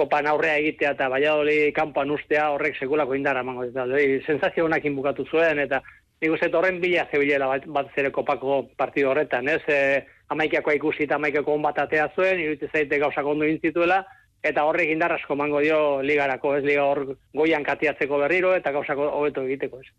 kopan 0.00 0.28
aurrea 0.30 0.56
egitea 0.60 0.94
eta 0.94 1.08
Valladoli 1.12 1.72
kanpoan 1.76 2.12
ustea 2.14 2.46
horrek 2.54 2.78
sekulako 2.78 3.16
indara 3.18 3.42
mango 3.44 3.66
eta 3.66 3.84
sensazio 4.26 4.64
honekin 4.64 4.94
bukatu 4.96 5.26
zuen 5.28 5.58
eta 5.58 5.82
nik 6.20 6.32
uste 6.36 6.48
horren 6.54 6.80
bila 6.80 7.06
zebilela 7.10 7.48
bat, 7.48 7.66
bat 7.66 7.90
zere 7.96 8.12
kopako 8.12 8.62
partido 8.76 9.10
horretan, 9.10 9.48
ez? 9.48 9.60
E, 9.68 10.04
amaikeakoa 10.30 10.76
ikusi 10.76 11.04
eta 11.06 11.16
amaikeako 11.16 11.54
on 11.56 11.62
bat 11.64 11.78
atea 11.80 12.08
zuen, 12.14 12.40
iruditzen 12.40 12.72
zaite 12.72 12.98
gauzak 13.02 13.26
ondo 13.26 13.48
intzituela, 13.48 14.02
eta 14.42 14.64
horrek 14.64 14.88
indarrasko 14.94 15.36
mango 15.36 15.60
dio 15.60 16.00
ligarako, 16.02 16.54
ez 16.56 16.62
liga 16.64 16.84
hor 16.88 17.02
goian 17.36 17.64
katiatzeko 17.64 18.18
berriro 18.22 18.54
eta 18.56 18.72
gauzako 18.72 19.08
hobeto 19.18 19.44
egiteko, 19.44 19.80
ez. 19.80 19.90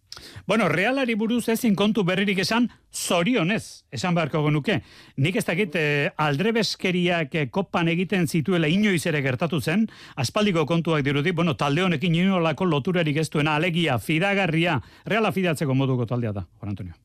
Bueno, 0.47 0.67
realari 0.69 1.15
buruz 1.15 1.47
ezin 1.53 1.75
kontu 1.75 2.03
berririk 2.03 2.41
esan, 2.41 2.67
zorionez, 2.91 3.85
esan 3.91 4.17
beharko 4.17 4.43
genuke. 4.47 4.79
Nik 5.17 5.37
ez 5.37 5.45
dakit 5.45 5.77
eh, 5.77 6.09
aldrebeskeriak 6.17 7.35
eh, 7.35 7.47
kopan 7.53 7.91
egiten 7.93 8.27
zituela 8.27 8.67
inoiz 8.71 9.05
ere 9.05 9.21
gertatu 9.21 9.61
zen, 9.61 9.85
aspaldiko 10.15 10.65
kontuak 10.65 11.05
dirudi, 11.05 11.31
bueno, 11.31 11.55
talde 11.55 11.85
honekin 11.85 12.17
inolako 12.17 12.65
loturarik 12.65 13.21
ez 13.21 13.29
duena, 13.29 13.55
alegia, 13.55 13.99
fidagarria, 13.99 14.79
reala 15.05 15.31
fidatzeko 15.31 15.77
moduko 15.77 16.09
taldea 16.09 16.33
da, 16.33 16.47
Juan 16.59 16.73
Antonio. 16.73 16.97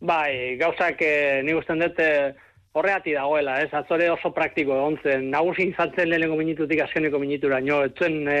Bai, 0.00 0.56
gauzak, 0.60 1.00
eh, 1.02 1.40
nik 1.42 1.58
usten 1.58 1.82
dut, 1.82 1.98
eh, 1.98 2.34
horreati 2.72 3.14
dagoela, 3.16 3.58
ez, 3.62 3.70
atzore 3.74 4.10
oso 4.10 4.30
praktiko 4.36 4.76
egon 4.76 4.98
zen, 5.02 5.30
nagusi 5.32 5.68
izan 5.72 5.92
zen 5.96 6.10
lehenengo 6.10 6.36
minututik 6.36 6.82
azkeneko 6.84 7.18
minutura, 7.18 7.60
nio, 7.64 7.80
etzuen 7.88 8.20
e, 8.28 8.38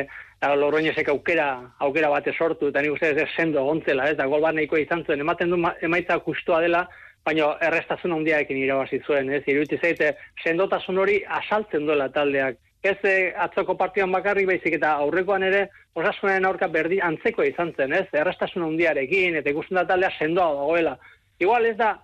loroinesek 0.60 1.08
aukera, 1.14 1.48
aukera 1.84 2.10
bate 2.12 2.34
sortu, 2.36 2.68
eta 2.68 2.82
nik 2.84 2.94
uste 2.94 3.10
ez 3.10 3.28
sendo 3.34 3.64
egontzela, 3.64 4.10
ez, 4.10 4.16
da 4.20 4.28
gol 4.30 4.44
bat 4.44 4.54
nahiko 4.54 4.78
izan 4.78 5.04
zuen, 5.06 5.24
ematen 5.24 5.50
du 5.50 5.58
ma- 5.64 5.74
emaitza 5.82 6.18
kustua 6.24 6.60
dela, 6.64 6.84
baina 7.26 7.50
errestazun 7.64 8.14
handiarekin 8.14 8.60
irabazi 8.60 9.00
zuen, 9.06 9.32
ez, 9.32 9.42
iruditzen 9.46 9.82
zaite, 9.82 10.14
sendotasun 10.44 10.98
hori 11.02 11.18
asaltzen 11.40 11.88
duela 11.88 12.08
taldeak, 12.12 12.60
ez 12.82 12.96
e, 13.02 13.32
atzoko 13.36 13.74
partidan 13.74 14.12
bakarrik 14.14 14.46
baizik 14.46 14.76
eta 14.78 14.92
aurrekoan 15.02 15.42
ere 15.42 15.64
osasunaren 15.98 16.46
aurka 16.46 16.68
berdi 16.70 17.00
antzeko 17.02 17.42
izan 17.42 17.72
zen, 17.76 17.92
ez? 17.92 18.06
Errastasun 18.14 18.62
handiarekin 18.68 19.40
eta 19.40 19.50
ikusten 19.50 19.80
da 19.80 19.86
taldea 19.88 20.12
sendoa 20.18 20.52
dagoela. 20.60 20.94
Igual 21.42 21.66
ez 21.66 21.76
da 21.76 21.96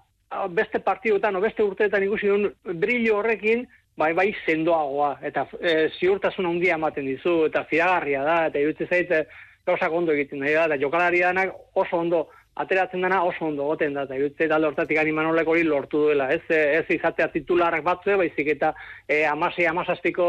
beste 0.50 0.80
partidutan 0.80 1.36
o 1.36 1.40
beste 1.40 1.62
urteetan 1.62 2.02
ikusi 2.02 2.28
duen 2.28 2.78
brillo 2.80 3.18
horrekin 3.18 3.66
bai 3.96 4.12
bai 4.12 4.30
sendoagoa. 4.44 5.18
Eta 5.22 5.46
e, 5.60 5.88
ziurtasun 5.98 6.46
handia 6.46 6.78
ematen 6.78 7.06
dizu 7.06 7.44
eta 7.48 7.64
fidagarria 7.70 8.24
da 8.26 8.38
eta 8.48 8.62
iruditzen 8.62 8.90
zaite 8.90 9.26
gauzak 9.66 9.92
ondo 9.92 10.12
egiten 10.12 10.40
da 10.40 10.66
eta 10.66 10.80
jokalari 10.80 11.20
danak 11.20 11.54
oso 11.74 11.96
ondo 11.98 12.28
ateratzen 12.56 13.02
dana 13.02 13.22
oso 13.24 13.46
ondo 13.46 13.64
goten 13.66 13.94
da, 13.94 14.04
eta 14.06 14.14
iruditzen 14.14 14.50
talde 14.52 14.68
hortatik 14.68 14.98
animanolek 14.98 15.48
hori 15.48 15.64
lortu 15.66 16.04
duela, 16.06 16.28
ez, 16.30 16.42
ez 16.50 16.84
izatea 16.96 17.26
titularrak 17.32 17.82
batzu, 17.82 18.14
baizik 18.20 18.52
eta 18.54 18.72
e, 19.08 19.24
amasei, 19.26 19.66
amasazpiko 19.66 20.28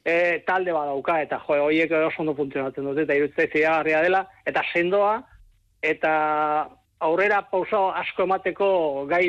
e, 0.00 0.40
talde 0.46 0.72
badauka, 0.72 1.18
eta 1.26 1.40
jo, 1.44 1.58
horiek 1.66 1.92
oso 2.06 2.24
ondo 2.24 2.34
funtzionatzen 2.38 2.88
dute, 2.88 3.04
eta 3.04 3.18
iruditzen 3.18 3.52
zidagarria 3.52 4.00
dela, 4.06 4.24
eta 4.48 4.64
sendoa, 4.72 5.18
eta 5.84 6.14
aurrera 7.00 7.42
pauso 7.50 7.88
asko 7.94 8.26
emateko 8.28 8.68
gai 9.10 9.24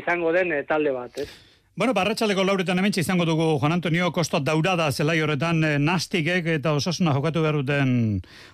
izango 0.00 0.32
den 0.32 0.52
e, 0.52 0.62
talde 0.68 0.92
bat, 0.94 1.18
ez? 1.18 1.30
Bueno, 1.72 1.94
barratxaldeko 1.96 2.42
lauretan 2.44 2.76
hementxe 2.76 3.00
izango 3.00 3.24
dugu 3.24 3.46
Juan 3.56 3.72
Antonio 3.72 4.10
Kosto 4.12 4.42
daurada 4.44 4.90
zelai 4.92 5.14
horretan 5.24 5.64
eh, 5.64 5.78
nastikek 5.80 6.50
eta 6.58 6.74
osasuna 6.76 7.14
jokatu 7.16 7.40
behar 7.40 7.56
duten 7.62 7.94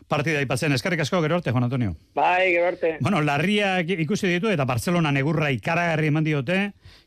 partida 0.07 0.39
ipatzen. 0.45 0.77
Eskarrik 0.77 1.03
asko 1.03 1.19
gero 1.25 1.41
arte, 1.41 1.51
Juan 1.51 1.67
Antonio. 1.67 1.97
Bai, 2.15 2.53
gero 2.53 2.69
arte. 2.69 2.93
Bueno, 3.01 3.19
larriak 3.27 3.91
ikusi 4.07 4.31
ditu 4.31 4.55
eta 4.55 4.69
Barcelona 4.71 5.11
negurra 5.11 5.51
ikaragarri 5.51 6.13
eman 6.13 6.31
diote, 6.31 6.61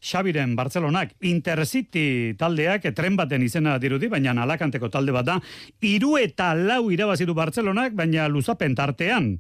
Xabiren 0.04 0.58
Barcelonak 0.60 1.16
Intercity 1.32 2.36
taldeak 2.36 2.92
eh, 2.92 2.92
tren 2.92 3.16
baten 3.16 3.48
izena 3.48 3.80
dirudi, 3.80 4.12
baina 4.12 4.36
alakanteko 4.44 4.92
talde 4.92 5.16
bat 5.16 5.32
da, 5.32 5.40
iru 5.80 6.18
eta 6.20 6.52
lau 6.60 6.90
irabazitu 6.92 7.32
Barcelonak, 7.40 7.96
baina 7.96 8.28
luzapen 8.28 8.76
tartean. 8.76 9.38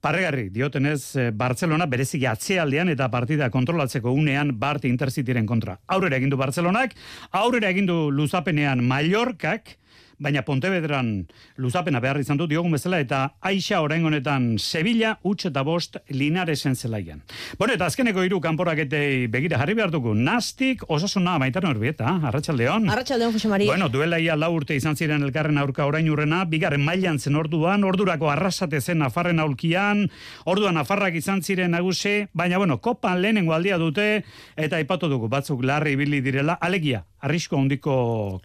Parregarri, 0.00 0.48
diotenez, 0.50 1.16
eh, 1.16 1.30
Barcelona 1.34 1.86
bereziki 1.86 2.26
atzealdean 2.26 2.88
eta 2.92 3.08
partida 3.10 3.48
kontrolatzeko 3.50 4.12
unean 4.12 4.52
Bart 4.58 4.84
Intercityren 4.84 5.46
kontra. 5.46 5.78
Aurrera 5.86 6.16
egindu 6.16 6.36
Barcelonak, 6.36 6.94
aurrera 7.30 7.70
egindu 7.70 8.10
luzapenean 8.10 8.84
Mallorcak, 8.84 9.76
baina 10.18 10.42
Pontevedran 10.46 11.26
luzapena 11.60 12.00
behar 12.00 12.20
izan 12.20 12.38
du 12.40 12.46
diogun 12.48 12.72
bezala 12.72 13.00
eta 13.02 13.22
Aixa 13.40 13.80
orain 13.84 14.04
honetan 14.04 14.56
Sevilla 14.58 15.16
utx 15.22 15.50
eta 15.50 15.62
bost 15.66 15.98
Linaresen 16.08 16.76
zelaian. 16.76 17.22
Bueno, 17.58 17.74
eta 17.74 17.86
azkeneko 17.86 18.24
hiru 18.24 18.40
kanporaketei 18.40 19.26
begira 19.32 19.58
jarri 19.60 19.74
behar 19.74 19.92
dugu. 19.94 20.14
Nastik, 20.14 20.84
osasuna, 20.88 21.36
maitaren 21.42 21.70
horbieta, 21.70 22.16
arratsaldeon. 22.30 22.88
Arratxaldeon, 22.92 23.32
Jose 23.36 23.48
Mari. 23.48 23.66
Bueno, 23.66 23.88
duela 23.92 24.20
ia 24.22 24.36
lau 24.36 24.52
urte 24.56 24.76
izan 24.76 24.96
ziren 24.96 25.22
elkarren 25.26 25.58
aurka 25.58 25.86
orain 25.86 26.08
urrena, 26.10 26.44
bigarren 26.44 26.84
mailan 26.84 27.18
zen 27.18 27.36
orduan, 27.36 27.84
ordurako 27.84 28.30
arrasate 28.32 28.80
zen 28.80 29.02
Nafarren 29.04 29.40
aulkian, 29.40 30.06
orduan 30.44 30.78
Nafarrak 30.78 31.14
izan 31.18 31.42
ziren 31.42 31.74
nagusi, 31.76 32.26
baina 32.32 32.58
bueno, 32.58 32.80
kopan 32.80 33.20
lehenengo 33.22 33.54
aldia 33.56 33.78
dute, 33.78 34.24
eta 34.56 34.80
aipatu 34.80 35.10
dugu 35.12 35.28
batzuk 35.28 35.64
larri 35.64 35.96
ibili 35.96 36.22
direla, 36.24 36.58
alegia, 36.60 37.04
arrisko 37.26 37.58
handiko 37.58 37.94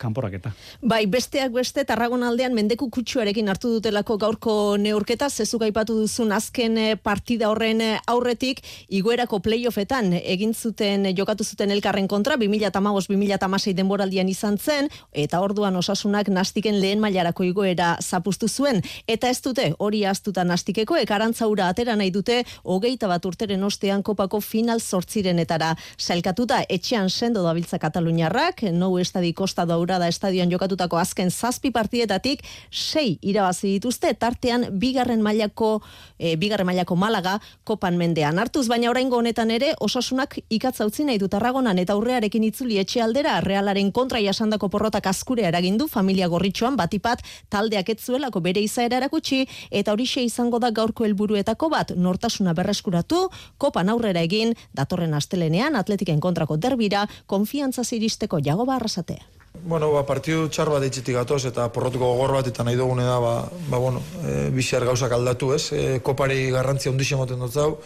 kanporaketa. 0.01 0.51
Bai, 0.81 1.05
besteak 1.11 1.53
beste, 1.53 1.83
Tarragon 1.87 2.23
aldean 2.25 2.55
mendeku 2.57 2.89
kutsuarekin 2.93 3.49
hartu 3.51 3.75
dutelako 3.75 4.17
gaurko 4.21 4.55
neurketa, 4.81 5.29
zezuk 5.29 5.65
aipatu 5.67 5.97
duzun 5.99 6.33
azken 6.35 6.77
eh, 6.81 6.95
partida 6.97 7.49
horren 7.51 7.81
eh, 7.85 7.91
aurretik, 8.11 8.63
iguerako 8.89 9.41
playoffetan 9.45 10.13
egin 10.19 10.53
zuten, 10.53 11.05
eh, 11.05 11.13
jokatu 11.17 11.45
zuten 11.45 11.71
elkarren 11.75 12.09
kontra, 12.11 12.37
2008-2008 12.41 13.75
denboraldian 13.77 14.29
izan 14.31 14.57
zen, 14.57 14.89
eta 15.13 15.41
orduan 15.45 15.77
osasunak 15.77 16.31
nastiken 16.33 16.79
lehen 16.81 17.01
mailarako 17.03 17.45
igoera 17.47 17.93
zapustu 18.01 18.49
zuen, 18.49 18.81
eta 19.07 19.29
ez 19.29 19.39
dute 19.45 19.71
hori 19.79 20.03
astuta 20.09 20.45
nastikeko, 20.47 20.97
ekarantzaura 21.05 21.69
atera 21.71 21.95
nahi 21.99 22.11
dute, 22.11 22.41
hogeita 22.63 23.09
bat 23.11 23.25
urteren 23.25 23.63
ostean 23.63 24.03
kopako 24.03 24.41
final 24.41 24.81
sortzirenetara 24.81 25.75
sailkatuta 25.97 26.63
etxean 26.69 27.09
sendo 27.09 27.43
dabiltza 27.45 27.79
Kataluniarrak, 27.81 28.63
nou 28.71 28.97
estadi 28.99 29.33
Costa 29.33 29.65
Daurada 29.65 30.07
estadioan 30.07 30.51
jokatutako 30.51 30.97
azken 30.97 31.31
zazpi 31.31 31.71
partietatik 31.71 32.43
sei 32.71 33.17
irabazi 33.21 33.75
dituzte 33.75 34.13
tartean 34.13 34.67
bigarren 34.79 35.21
mailako 35.21 35.81
e, 36.17 36.35
bigarren 36.35 36.65
mailako 36.65 36.95
Malaga 36.95 37.37
kopan 37.63 37.97
mendean. 37.97 38.39
Hartuz 38.39 38.67
baina 38.67 38.89
oraingo 38.89 39.17
honetan 39.17 39.51
ere 39.51 39.73
osasunak 39.79 40.37
ikatza 40.49 40.85
utzi 40.85 41.05
nahi 41.05 41.19
du 41.21 41.27
Tarragonan 41.31 41.79
eta 41.79 41.93
aurrearekin 41.93 42.43
itzuli 42.43 42.79
etxe 42.81 43.01
aldera 43.01 43.39
Realaren 43.41 43.91
kontra 43.91 44.19
jasandako 44.21 44.69
porrotak 44.69 45.07
azkure 45.07 45.45
eragindu 45.47 45.87
familia 45.87 46.27
gorritxoan 46.27 46.77
batipat 46.79 47.21
taldeak 47.49 47.89
ez 47.89 47.99
zuelako 48.01 48.41
bere 48.41 48.61
izaera 48.61 48.97
erakutsi 48.97 49.45
eta 49.69 49.93
horixe 49.93 50.23
izango 50.23 50.59
da 50.59 50.71
gaurko 50.71 51.05
helburuetako 51.05 51.69
bat. 51.69 51.95
Nortasuna 51.95 52.53
berreskuratu 52.53 53.27
kopan 53.57 53.89
aurrera 53.89 54.21
egin 54.21 54.55
datorren 54.73 55.13
astelenean 55.13 55.75
atletiken 55.75 56.19
kontrako 56.19 56.57
derbira 56.57 57.07
konfiantza 57.27 57.83
iristeko 57.95 58.39
jagoba 58.61 58.75
arrasatea. 58.75 59.25
Bueno, 59.63 59.91
ba, 59.91 60.05
partidu 60.05 60.47
txar 60.49 60.69
bat 60.71 60.83
eitzitik 60.83 61.15
gatoz 61.15 61.45
eta 61.45 61.67
porrotuko 61.73 62.13
gogor 62.13 62.31
bat 62.37 62.47
eta 62.47 62.63
nahi 62.63 62.77
dugune 62.77 63.03
da, 63.03 63.19
ba, 63.19 63.33
ba 63.69 63.77
bueno, 63.77 64.01
e, 64.23 64.49
bixar 64.49 64.85
gauzak 64.85 65.11
aldatu, 65.11 65.53
ez? 65.53 65.73
E, 65.73 65.99
kopari 65.99 66.49
garrantzia 66.51 66.91
ondixen 66.91 67.19
moten 67.19 67.39
dut 67.39 67.51
zau, 67.51 67.81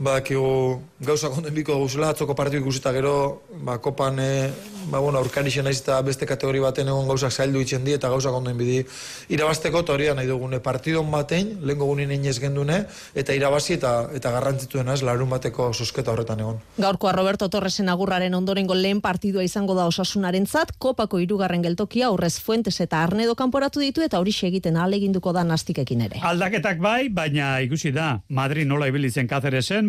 badakigu 0.00 0.80
gauzak 1.00 1.36
onden 1.36 1.54
biko 1.54 1.76
guzela, 1.80 2.10
atzoko 2.12 2.34
partidu 2.36 2.62
ikusita 2.64 2.92
gero, 2.92 3.42
ba, 3.64 3.78
kopan, 3.80 4.18
e, 4.20 4.50
ba, 4.88 4.98
bueno, 4.98 5.20
aurkarixen 5.20 5.64
naiz 5.64 5.78
eta 5.82 5.98
beste 6.04 6.26
kategori 6.28 6.60
baten 6.64 6.88
egon 6.88 7.08
gauzak 7.08 7.32
zaildu 7.32 7.60
itzen 7.60 7.84
di, 7.84 7.94
eta 7.96 8.08
gauzak 8.12 8.36
onden 8.36 8.56
bidi 8.56 8.78
irabazteko, 9.32 9.82
eta 9.84 9.94
hori 9.96 10.08
da 10.08 10.14
nahi 10.16 10.28
dugune 10.28 10.60
partidon 10.64 11.10
batein, 11.12 11.52
lehen 11.64 11.80
gogunin 11.80 12.12
inez 12.16 12.38
gendune, 12.40 12.82
eta 13.14 13.36
irabazi 13.36 13.76
eta 13.76 13.92
eta 14.16 14.32
garrantzituen 14.36 14.88
ez, 14.92 15.02
larun 15.04 15.30
bateko 15.32 15.70
sosketa 15.72 16.12
horretan 16.12 16.40
egon. 16.44 16.60
Gaurkoa 16.80 17.12
Roberto 17.16 17.48
Torresen 17.52 17.92
agurraren 17.92 18.34
ondorengo 18.34 18.76
lehen 18.76 19.00
partidua 19.04 19.44
izango 19.44 19.76
da 19.76 19.86
osasunarentzat, 19.88 20.74
kopako 20.78 21.20
hirugarren 21.20 21.64
geltokia 21.64 22.08
aurrez 22.08 22.38
Fuentes 22.40 22.78
eta 22.80 23.02
Arnedo 23.04 23.36
kanporatu 23.36 23.84
ditu 23.84 24.04
eta 24.04 24.20
hori 24.20 24.32
egiten 24.40 24.76
aleginduko 24.80 25.32
da 25.36 25.42
nastikekin 25.44 26.00
ere. 26.06 26.20
Aldaketak 26.24 26.78
bai, 26.80 27.08
baina 27.12 27.58
ikusi 27.60 27.92
da, 27.92 28.22
Madrid 28.28 28.66
nola 28.66 28.88
ibili 28.88 29.10
zen 29.10 29.28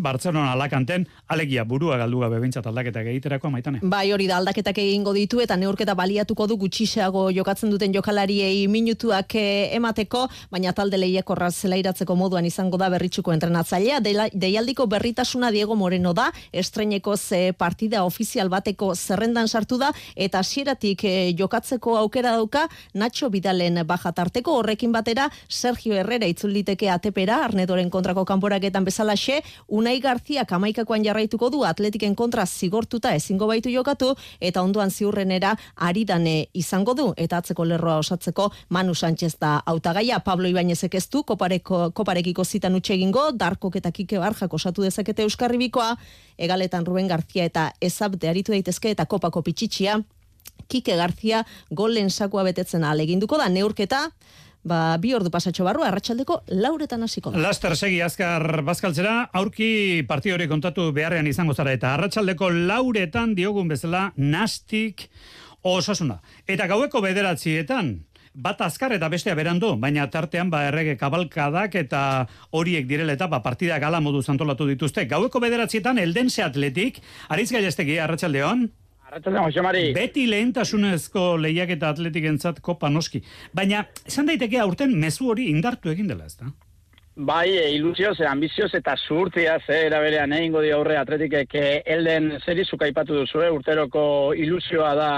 Barcelona 0.01 0.51
alakanten, 0.55 1.05
alegia 1.29 1.63
burua 1.63 1.97
galdu 2.01 2.19
gabe 2.23 2.39
bintzat 2.41 2.65
aldaketak 2.67 3.07
egiterako 3.13 3.51
maitane. 3.53 3.79
Bai, 3.83 4.11
hori 4.11 4.27
da 4.27 4.39
aldaketak 4.41 4.79
egingo 4.81 5.13
ditu 5.13 5.41
eta 5.43 5.57
neurketa 5.61 5.93
baliatuko 5.95 6.47
du 6.49 6.57
gutxiseago 6.63 7.27
jokatzen 7.35 7.69
duten 7.69 7.93
jokalariei 7.93 8.67
minutuak 8.67 9.35
eh, 9.37 9.69
emateko, 9.77 10.25
baina 10.51 10.73
talde 10.73 10.97
lehiakorra 10.97 11.51
zelairatzeko 11.51 12.15
moduan 12.17 12.45
izango 12.49 12.79
da 12.81 12.89
berritxuko 12.89 13.33
entrenatzailea. 13.35 14.01
Deialdiko 14.01 14.87
berritasuna 14.89 15.51
Diego 15.53 15.75
Moreno 15.75 16.13
da, 16.17 16.31
estreneko 16.51 17.15
ze 17.17 17.53
partida 17.53 18.03
ofizial 18.03 18.49
bateko 18.49 18.93
zerrendan 18.95 19.47
sartu 19.47 19.77
da, 19.77 19.91
eta 20.15 20.41
hasieratik 20.41 21.05
eh, 21.05 21.33
jokatzeko 21.37 21.97
aukera 22.01 22.33
dauka 22.37 22.67
Nacho 22.93 23.29
Vidalen 23.29 23.81
baja 23.87 24.11
tarteko 24.11 24.57
horrekin 24.59 24.91
batera 24.91 25.29
Sergio 25.47 25.93
Herrera 25.95 26.27
itzuliteke 26.27 26.89
atepera, 26.89 27.41
Arnedoren 27.45 27.89
kontrako 27.93 28.25
kanporaketan 28.25 28.85
bezalaxe, 28.87 29.41
Unai 29.81 29.97
Garzia 29.97 30.43
kamaikakoan 30.45 31.01
jarraituko 31.01 31.47
du 31.49 31.63
atletiken 31.65 32.13
kontra 32.13 32.43
zigortuta 32.45 33.15
ezingo 33.17 33.47
baitu 33.49 33.71
jokatu, 33.73 34.11
eta 34.37 34.61
ondoan 34.61 34.91
ziurrenera 34.93 35.55
aridane 35.87 36.33
izango 36.53 36.93
du, 36.93 37.07
eta 37.17 37.39
atzeko 37.41 37.65
lerroa 37.65 37.95
osatzeko 38.03 38.51
Manu 38.69 38.93
Sánchez 38.93 39.31
da 39.41 39.55
hautagaia. 39.65 40.19
Pablo 40.19 40.51
Ibañezek 40.51 40.99
ez 40.99 41.07
du, 41.09 41.23
kopareko, 41.23 41.79
koparekiko 41.97 42.45
zitan 42.45 42.77
utxe 42.77 42.93
egingo, 42.93 43.23
Darkok 43.33 43.79
eta 43.81 43.89
Kike 43.91 44.21
Barjak 44.21 44.53
osatu 44.53 44.85
dezakete 44.85 45.25
Euskarribikoa, 45.25 45.95
egaletan 46.37 46.85
Ruben 46.85 47.09
Garzia 47.09 47.49
eta 47.49 47.71
ezabte 47.81 48.29
aritu 48.29 48.53
daitezke 48.53 48.93
eta 48.93 49.07
kopako 49.09 49.41
pitxitxia, 49.49 49.97
Kike 50.69 50.99
Garzia 51.01 51.41
golen 51.71 52.13
sakua 52.13 52.45
betetzen 52.45 52.85
aleginduko 52.85 53.41
da 53.41 53.49
neurketa, 53.49 54.11
ba, 54.63 54.97
bi 55.01 55.13
ordu 55.17 55.31
pasatxo 55.33 55.65
barru, 55.65 55.83
arratsaldeko 55.85 56.41
lauretan 56.61 57.03
hasiko 57.03 57.31
da. 57.31 57.41
Laster 57.41 57.75
segi 57.75 58.01
azkar 58.01 58.61
bazkaltzera, 58.67 59.15
aurki 59.33 60.03
partio 60.07 60.35
hori 60.35 60.47
kontatu 60.51 60.91
beharrean 60.95 61.27
izango 61.27 61.53
zara 61.53 61.73
eta 61.77 61.95
arratsaldeko 61.95 62.49
lauretan 62.49 63.35
diogun 63.35 63.71
bezala 63.71 64.11
nastik 64.17 65.09
osasuna. 65.61 66.21
Eta 66.49 66.67
gaueko 66.67 67.01
bederatzietan, 67.01 67.93
bat 68.33 68.61
azkar 68.63 68.93
eta 68.95 69.09
bestea 69.11 69.35
berandu, 69.35 69.73
baina 69.79 70.07
tartean 70.09 70.49
ba 70.49 70.63
errege 70.69 70.95
kabalkadak 70.97 71.75
eta 71.75 72.27
horiek 72.51 72.87
direla 72.87 73.13
eta 73.13 73.27
ba 73.27 73.41
partida 73.43 73.79
gala 73.79 73.99
modu 73.99 74.23
antolatu 74.27 74.67
dituzte. 74.67 75.05
Gaueko 75.05 75.39
bederatzietan 75.39 75.99
eldense 75.99 76.43
atletik, 76.43 77.01
ariz 77.29 77.51
gailestegi, 77.51 77.99
arratsaldeon. 77.99 78.69
Arratxaldeon, 79.11 79.43
Jose 79.49 79.61
Mari. 79.65 79.79
Beti 79.95 80.23
lehentasunezko 80.31 81.35
lehiak 81.43 81.73
eta 81.75 81.89
atletikentzat 81.91 82.61
kopa 82.63 82.87
noski. 82.89 83.19
Baina, 83.51 83.83
esan 84.07 84.29
daiteke 84.29 84.61
aurten 84.63 84.93
mezu 84.99 85.27
hori 85.33 85.49
indartu 85.51 85.91
egin 85.91 86.07
dela, 86.07 86.29
ez 86.31 86.37
da? 86.39 86.47
Bai, 87.13 87.49
e, 87.57 87.71
ilusioz, 87.75 88.21
e, 88.21 88.25
ambizioz 88.25 88.69
eta 88.77 88.93
zuhurtzia 88.95 89.57
ze 89.65 89.75
eraberean 89.85 90.31
egingo 90.31 90.61
di 90.63 90.69
aurre 90.71 90.95
atletikek 90.95 91.55
e, 91.59 91.63
elden 91.83 92.37
zeri 92.39 92.63
zukaipatu 92.63 93.17
duzu, 93.17 93.41
urteroko 93.51 94.31
ilusioa 94.31 94.93
da 94.95 95.09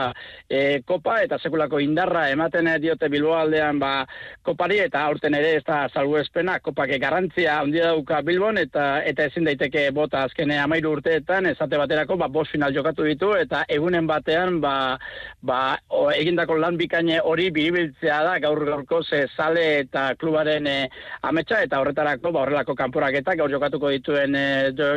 e, 0.49 0.81
kopa 0.81 1.19
eta 1.21 1.37
sekulako 1.37 1.77
indarra 1.79 2.23
ematen 2.31 2.71
diote 2.81 3.11
Bilboa 3.13 3.43
aldean 3.43 3.77
ba, 3.77 4.07
kopari 4.41 4.79
eta 4.81 5.03
aurten 5.05 5.37
ere 5.37 5.51
ez 5.59 5.63
da 5.67 5.83
salgu 5.93 6.17
espena, 6.17 6.57
kopak 6.59 6.95
garrantzia 6.97 7.59
handia 7.59 7.91
dauka 7.91 8.23
Bilbon 8.25 8.57
eta 8.57 9.03
eta 9.05 9.29
ezin 9.29 9.45
daiteke 9.45 9.91
bota 9.91 10.23
azkene 10.23 10.57
amairu 10.57 10.95
urteetan 10.97 11.45
esate 11.45 11.77
baterako 11.77 12.17
ba, 12.17 12.27
bos 12.27 12.47
final 12.49 12.73
jokatu 12.73 13.05
ditu 13.05 13.35
eta 13.37 13.65
egunen 13.69 14.09
batean 14.09 14.59
ba, 14.65 14.97
ba, 15.45 15.77
o, 15.89 16.09
egindako 16.09 16.57
lan 16.57 16.81
bikaine 16.81 17.21
hori 17.21 17.51
biribiltzea 17.51 18.23
da 18.23 18.39
gaur 18.39 18.65
gaurko 18.65 19.03
ze 19.03 19.27
sale 19.37 19.69
eta 19.85 20.09
klubaren 20.17 20.65
e, 20.65 20.77
ametsa 21.21 21.61
eta 21.61 21.82
horretarako 21.83 22.31
ba 22.31 22.41
horrelako 22.43 22.75
kanporaketa 22.79 23.35
gaur 23.35 23.51
jokatuko 23.51 23.89
dituen 23.91 24.35
e, 24.35 24.45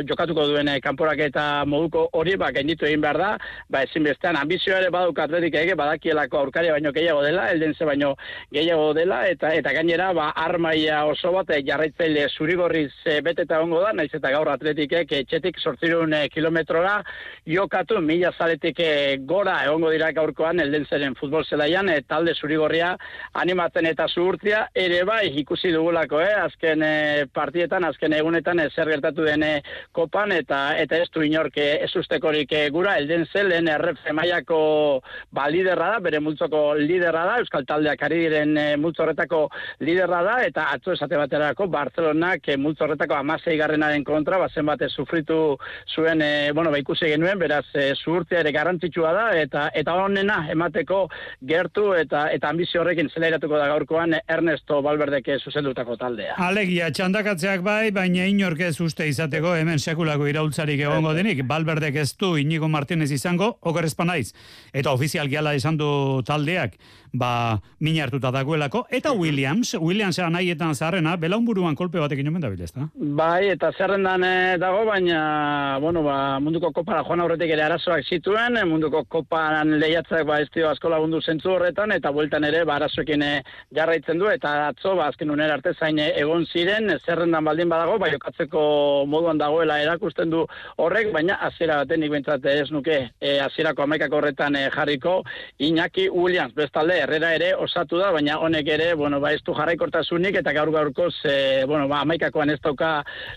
jokatuko 0.07 0.47
duen 0.49 0.67
eh, 0.71 0.79
kanporaketa 0.83 1.65
moduko 1.65 2.07
hori 2.17 2.35
ba 2.39 2.51
gainditu 2.55 2.87
egin 2.87 3.03
behar 3.03 3.19
da. 3.21 3.29
Ba 3.69 3.83
ezinbestean 3.87 4.39
ambizioa 4.39 4.79
ere 4.81 4.91
badauka 4.93 5.27
atletik 5.27 5.55
ege 5.61 5.75
badakielako 5.79 6.39
aurkaria 6.39 6.75
baino 6.75 6.93
gehiago 6.95 7.23
dela 7.25 7.49
elden 7.51 7.75
ze 7.75 7.85
baino 7.85 8.13
gehiago 8.53 8.93
dela 8.97 9.21
eta 9.27 9.53
eta 9.55 9.73
gainera 9.75 10.13
ba 10.13 10.29
armaia 10.35 11.03
oso 11.05 11.31
bat 11.35 11.51
eh, 11.51 11.61
jarraitzaile 11.67 12.27
zurigorriz 12.29 12.91
e, 13.05 13.19
beteta 13.21 13.59
egongo 13.59 13.81
da 13.83 13.93
naiz 13.93 14.13
eta 14.13 14.31
gaur 14.31 14.49
atletikek 14.53 15.11
etxetik 15.21 15.59
800 15.63 16.29
kilometrora 16.33 17.01
jokatu 17.45 18.01
mila 18.01 18.31
zaletik 18.37 18.81
gora 19.27 19.59
egongo 19.65 19.91
dira 19.91 20.11
gaurkoan 20.11 20.59
elden 20.59 20.85
zeren 20.89 21.15
futbol 21.19 21.45
zelaian 21.45 21.89
e, 21.89 22.01
talde 22.07 22.33
zurigorria 22.35 22.95
animatzen 23.33 23.85
eta 23.85 24.07
zuhurtzia 24.07 24.67
ere 24.75 25.03
bai 25.05 25.27
ikusi 25.41 25.71
dugulako 25.73 26.21
eh 26.21 26.33
azken 26.43 26.76
azken 26.77 26.83
e, 26.83 27.25
partietan, 27.33 27.83
azken 27.85 28.13
egunetan 28.13 28.59
e, 28.59 28.69
zer 28.69 28.87
gertatu 28.87 29.23
den 29.23 29.43
e, 29.43 29.61
kopan 29.91 30.31
eta 30.31 30.77
eta 30.77 30.97
ez 30.97 31.09
du 31.13 31.21
inork 31.23 31.57
ez 31.57 31.95
ustekorik 31.95 32.51
gura, 32.71 32.97
elden 32.97 33.25
zelen 33.33 33.67
errefe 33.67 34.13
maiako 34.13 35.01
ba, 35.31 35.47
liderra 35.49 35.93
da, 35.95 35.99
bere 35.99 36.19
multzoko 36.19 36.75
liderra 36.75 37.25
da, 37.25 37.37
Euskal 37.39 37.65
Taldeak 37.65 38.01
ari 38.03 38.19
diren 38.25 38.57
e, 38.57 38.75
multzorretako 38.77 39.49
liderra 39.81 40.21
da, 40.23 40.37
eta 40.45 40.67
atzo 40.73 40.93
esate 40.93 41.17
baterako 41.17 41.67
Barcelonak 41.67 42.47
e, 42.47 42.57
multzorretako 42.57 43.15
amasei 43.15 43.57
garrenaren 43.57 44.03
kontra, 44.03 44.37
bazen 44.37 44.65
bate 44.65 44.89
sufritu 44.89 45.57
zuen, 45.93 46.21
e, 46.21 46.51
bueno, 46.53 46.71
ba, 46.71 46.79
ikusi 46.79 47.09
genuen, 47.09 47.39
beraz, 47.39 47.65
e, 47.73 47.93
zuhurtzea 47.95 48.41
ere 48.43 48.53
garrantzitsua 48.55 49.13
da, 49.13 49.27
eta 49.37 49.69
eta 49.73 49.95
honena 49.97 50.43
emateko 50.51 51.07
gertu 51.47 51.93
eta 51.97 52.27
eta 52.33 52.49
ambizio 52.49 52.81
horrekin 52.81 53.09
zelairatuko 53.13 53.57
da 53.57 53.67
gaurkoan 53.71 54.15
Ernesto 54.27 54.81
Balberdeke 54.85 55.37
zuzendutako 55.39 55.97
taldea. 55.97 56.35
Alegia, 56.67 56.89
txandakatzeak 56.91 57.61
bai, 57.63 57.91
baina 57.95 58.25
inork 58.27 58.59
ez 58.65 58.73
uste 58.83 59.05
izateko 59.07 59.53
hemen 59.55 59.79
sekulako 59.79 60.25
iraultzarik 60.27 60.81
egongo 60.83 61.13
denik. 61.15 61.39
Balberdek 61.47 61.95
ez 62.01 62.09
du 62.19 62.33
Inigo 62.35 62.67
Martinez 62.67 63.07
izango, 63.15 63.53
okerrezpa 63.71 64.03
naiz. 64.03 64.33
Eta 64.75 64.91
ofizial 64.91 65.31
giala 65.31 65.53
esan 65.55 65.79
du 65.79 65.87
taldeak, 66.27 66.75
ba, 67.13 67.59
min 67.79 67.99
hartuta 68.01 68.31
dagoelako. 68.31 68.85
Eta 68.89 69.11
Williams, 69.13 69.73
Williams 69.79 70.17
naietan 70.17 70.75
zaharrena, 70.75 71.15
belaunburuan 71.17 71.75
kolpe 71.75 71.99
batekin 71.99 72.27
omen 72.27 72.41
da 72.41 72.49
bilezta. 72.49 72.87
Bai, 72.95 73.49
eta 73.53 73.71
zerrendan 73.77 74.23
eh, 74.23 74.57
dago, 74.61 74.83
baina, 74.85 75.77
bueno, 75.81 76.03
ba, 76.03 76.39
munduko 76.43 76.71
kopara 76.75 77.03
joan 77.07 77.21
aurretik 77.23 77.51
ere 77.53 77.65
arazoak 77.65 78.05
zituen, 78.05 78.59
munduko 78.69 79.03
koparan 79.05 79.77
lehiatzak 79.79 80.25
ba, 80.27 80.39
ez 80.41 80.49
dio 80.53 80.69
asko 80.69 80.91
lagundu 80.91 81.21
zentzu 81.21 81.53
horretan, 81.55 81.93
eta 81.95 82.11
bueltan 82.11 82.47
ere, 82.47 82.63
ba, 82.67 82.77
arazoekin 82.81 83.23
eh, 83.25 83.41
jarraitzen 83.75 84.19
du, 84.19 84.29
eta 84.31 84.53
atzo, 84.67 84.95
ba, 84.99 85.09
azken 85.11 85.31
unera 85.33 85.57
arte 85.59 85.73
zain 85.79 85.99
eh, 85.99 86.11
egon 86.21 86.45
ziren, 86.51 86.91
zerrendan 87.05 87.45
baldin 87.47 87.71
badago, 87.71 87.97
bai, 88.01 88.11
jokatzeko 88.15 88.61
moduan 89.09 89.41
dagoela 89.41 89.79
erakusten 89.83 90.33
du 90.33 90.45
horrek, 90.77 91.11
baina 91.15 91.39
azera 91.47 91.81
baten 91.83 92.01
nik 92.01 92.15
ez 92.47 92.71
nuke, 92.71 92.97
e, 93.21 93.39
azerako 93.39 93.83
amaikako 93.83 94.17
horretan 94.17 94.55
jarriko, 94.73 95.21
Iñaki 95.59 96.09
Williams, 96.09 96.53
bestalde, 96.55 96.96
herrera 97.01 97.33
ere 97.35 97.51
osatu 97.55 97.99
da, 98.01 98.11
baina 98.15 98.37
honek 98.43 98.67
ere, 98.73 98.87
bueno, 98.97 99.19
ba, 99.23 99.31
ez 99.35 99.41
du 99.45 99.53
jarraikortasunik, 99.57 100.39
eta 100.41 100.53
gaur 100.55 100.71
gaurko 100.73 101.09
ze, 101.11 101.65
bueno, 101.69 101.87
ba, 101.89 102.01
amaikakoan 102.05 102.51
ez 102.53 102.59
dauka 102.63 102.91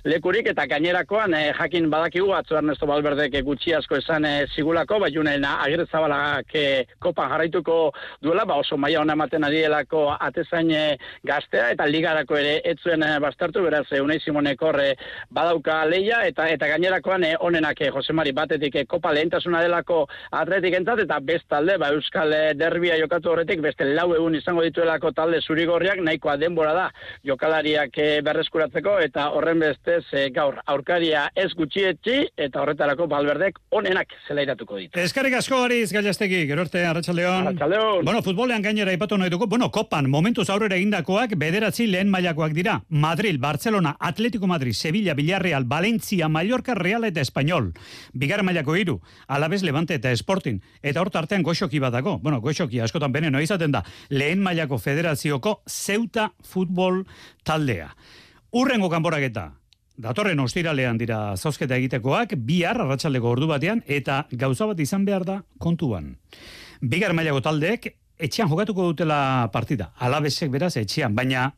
lekurik, 0.04 0.48
eta 0.52 0.66
gainerakoan, 0.70 1.34
e, 1.34 1.52
jakin 1.58 1.88
badakigu, 1.90 2.30
atzo 2.36 2.58
Ernesto 2.60 2.86
Balberdek 2.90 3.36
gutxi 3.46 3.74
asko 3.76 3.98
esan 3.98 4.26
e, 4.28 4.34
zigulako, 4.54 5.00
ba, 5.02 5.10
junen 5.12 5.44
agirre 5.48 5.86
zabalak 5.90 6.54
e, 6.54 6.66
kopan 7.02 7.32
jarraituko 7.32 7.78
duela, 8.22 8.46
ba, 8.46 8.60
oso 8.62 8.78
maia 8.78 9.00
hona 9.02 9.16
ematen 9.18 9.44
adielako 9.48 10.06
atezain 10.14 10.70
gaztea, 11.26 11.70
eta 11.74 11.86
ligarako 11.90 12.38
ere 12.38 12.60
etzuen 12.72 13.02
e, 13.02 13.10
bastartu, 13.22 13.64
beraz, 13.66 13.86
e, 13.90 14.00
unai 14.00 14.20
simonek 14.20 14.62
horre 14.62 14.94
badauka 15.34 15.82
leia, 15.90 16.22
eta 16.30 16.46
eta 16.54 16.70
gainerakoan 16.70 17.26
e, 17.26 17.34
onenak 17.40 17.82
e, 17.82 17.90
Josemari 17.90 18.32
batetik 18.36 18.76
e, 18.76 18.86
kopa 18.86 19.12
lehentasuna 19.16 19.64
delako 19.66 20.04
atletik 20.30 20.78
entzat, 20.78 21.02
eta 21.04 21.18
bestalde, 21.24 21.76
ba, 21.82 21.90
Euskal 21.96 22.34
Derbia 22.54 22.98
jokatu 23.00 23.32
horretik, 23.32 23.49
beste 23.58 23.84
lau 23.84 24.12
egun 24.14 24.36
izango 24.38 24.62
dituelako 24.62 25.10
talde 25.16 25.40
zurigorriak 25.42 25.98
nahikoa 25.98 26.36
denbora 26.38 26.72
da 26.76 26.86
jokalariak 27.26 27.98
eh, 27.98 28.20
berreskuratzeko 28.22 28.98
eta 29.02 29.30
horren 29.34 29.58
bestez 29.58 30.04
e, 30.12 30.28
gaur 30.30 30.60
aurkaria 30.70 31.26
ez 31.34 31.50
gutxietzi 31.58 32.28
eta 32.36 32.62
horretarako 32.62 33.08
balberdek 33.10 33.58
onenak 33.74 34.14
zelairatuko 34.28 34.78
ditu. 34.78 35.00
Eskarrik 35.00 35.34
asko 35.40 35.62
gariz 35.64 35.90
gailastegi, 35.92 36.44
gero 36.46 36.62
arte, 36.62 36.84
Arratxaldeon. 36.86 37.58
Bueno, 38.04 38.22
futbolean 38.22 38.62
gainera 38.62 38.94
ipatu 38.94 39.18
nahi 39.18 39.32
dugu, 39.32 39.48
bueno, 39.50 39.70
kopan, 39.74 40.06
momentuz 40.10 40.48
aurrera 40.50 40.76
egindakoak 40.76 41.34
bederatzi 41.40 41.88
lehen 41.90 42.10
mailakoak 42.12 42.54
dira. 42.54 42.80
Madrid, 42.88 43.40
Barcelona, 43.40 43.96
Atletico 43.98 44.46
Madrid, 44.46 44.74
Sevilla, 44.74 45.14
Villarreal, 45.14 45.64
Valencia, 45.64 46.28
Mallorca, 46.28 46.74
Real 46.74 47.04
eta 47.08 47.20
Espanyol. 47.20 47.72
Bigar 48.12 48.44
mailako 48.44 48.76
iru, 48.76 49.00
Alabez, 49.26 49.62
Levante 49.62 49.96
eta 49.96 50.12
Sporting. 50.12 50.60
Eta 50.82 51.00
hor 51.00 51.10
artean 51.14 51.42
goxoki 51.42 51.80
bat 51.80 51.92
dago. 51.92 52.18
Bueno, 52.18 52.40
goxoki 52.40 52.80
askotan 52.80 53.12
benen, 53.12 53.34
izaten 53.42 53.72
da 53.72 53.84
lehen 54.10 54.42
mailako 54.42 54.78
federazioko 54.78 55.60
zeuta 55.68 56.30
futbol 56.46 57.04
taldea. 57.44 57.90
Urrengo 58.52 58.90
kanporaketa, 58.90 59.50
datorren 60.00 60.40
ostiralean 60.40 60.98
dira 60.98 61.36
zozketa 61.36 61.76
egitekoak, 61.76 62.34
bihar 62.34 62.80
arratsaldeko 62.80 63.30
ordu 63.30 63.46
batean, 63.50 63.84
eta 63.86 64.24
gauza 64.32 64.66
bat 64.66 64.80
izan 64.80 65.04
behar 65.04 65.26
da 65.28 65.40
kontuan. 65.58 66.16
Bigar 66.80 67.12
mailako 67.14 67.42
taldeek, 67.44 67.92
etxean 68.18 68.48
jokatuko 68.48 68.90
dutela 68.90 69.48
partida. 69.52 69.92
Alabesek 69.98 70.50
beraz 70.52 70.76
etxean, 70.80 71.14
baina 71.14 71.50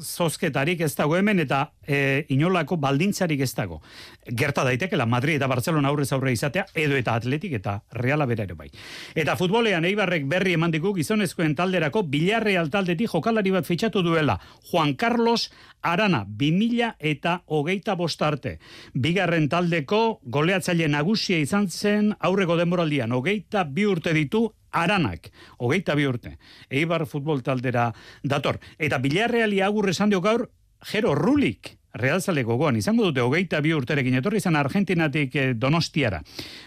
zozketarik 0.00 0.80
ez 0.82 0.94
dago 0.98 1.16
hemen 1.16 1.38
eta 1.42 1.68
e, 1.86 2.24
inolako 2.34 2.76
baldintzarik 2.76 3.40
ez 3.40 3.52
dago. 3.54 3.80
Gerta 4.24 4.64
daitekela 4.64 5.06
Madrid 5.06 5.36
eta 5.36 5.48
Barcelona 5.50 5.88
aurrez 5.88 6.10
aurre 6.12 6.32
izatea 6.32 6.66
edo 6.74 6.96
eta 6.96 7.14
atletik 7.14 7.52
eta 7.60 7.80
reala 7.92 8.26
bera 8.26 8.44
ere 8.44 8.54
bai. 8.54 8.70
Eta 9.14 9.36
futbolean 9.36 9.84
eibarrek 9.84 10.26
berri 10.30 10.54
eman 10.58 10.72
diku 10.74 10.94
gizonezkoen 10.96 11.54
talderako 11.54 12.04
bilarre 12.08 12.56
taldetik 12.70 13.10
jokalari 13.10 13.50
bat 13.50 13.66
fitxatu 13.66 14.02
duela 14.02 14.38
Juan 14.70 14.94
Carlos 14.94 15.50
Arana 15.82 16.24
2000 16.24 16.94
eta 16.98 17.42
hogeita 17.46 17.94
bostarte. 17.94 18.58
Bigarren 18.94 19.48
taldeko 19.48 20.20
goleatzaile 20.24 20.88
nagusia 20.88 21.38
izan 21.38 21.68
zen 21.68 22.14
aurreko 22.18 22.56
denboraldian 22.56 23.12
hogeita 23.12 23.64
bi 23.64 23.86
urte 23.86 24.14
ditu 24.16 24.48
aranak, 24.74 25.30
hogeita 25.58 25.94
bi 25.94 26.06
urte, 26.08 26.36
eibar 26.70 27.06
futbol 27.06 27.42
taldera 27.46 27.92
dator. 28.22 28.58
Eta 28.78 28.98
bilarreali 28.98 29.62
agur 29.62 29.88
esan 29.92 30.10
dio 30.10 30.20
gaur, 30.24 30.48
jero 30.90 31.14
rulik, 31.14 31.76
realzale 31.94 32.42
gogoan, 32.42 32.76
izango 32.76 33.06
dute 33.06 33.22
hogeita 33.22 33.60
bi 33.62 33.74
urterekin, 33.74 34.18
etorri 34.18 34.42
izan 34.42 34.56
Argentinatik 34.56 35.36
eh, 35.36 35.52
donostiara. 35.54 36.22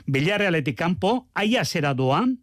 Bilarrealetik 0.07 0.77
kanpo, 0.77 1.27
aia 1.35 1.65
zera 1.65 1.93
doan, 1.93 2.37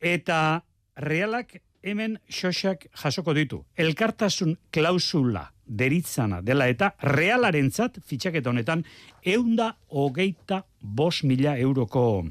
eta 0.00 0.62
realak 0.96 1.56
hemen 1.82 2.18
xoxak 2.28 2.88
jasoko 2.92 3.34
ditu. 3.34 3.64
Elkartasun 3.76 4.58
klausula 4.70 5.53
deritzana 5.66 6.40
dela 6.42 6.68
eta 6.68 6.92
realarentzat 7.02 7.98
fitxaketa 8.06 8.50
honetan 8.50 8.84
eunda 9.24 9.70
hogeita 9.88 10.62
bos 10.80 11.22
mila 11.24 11.56
euroko 11.58 12.24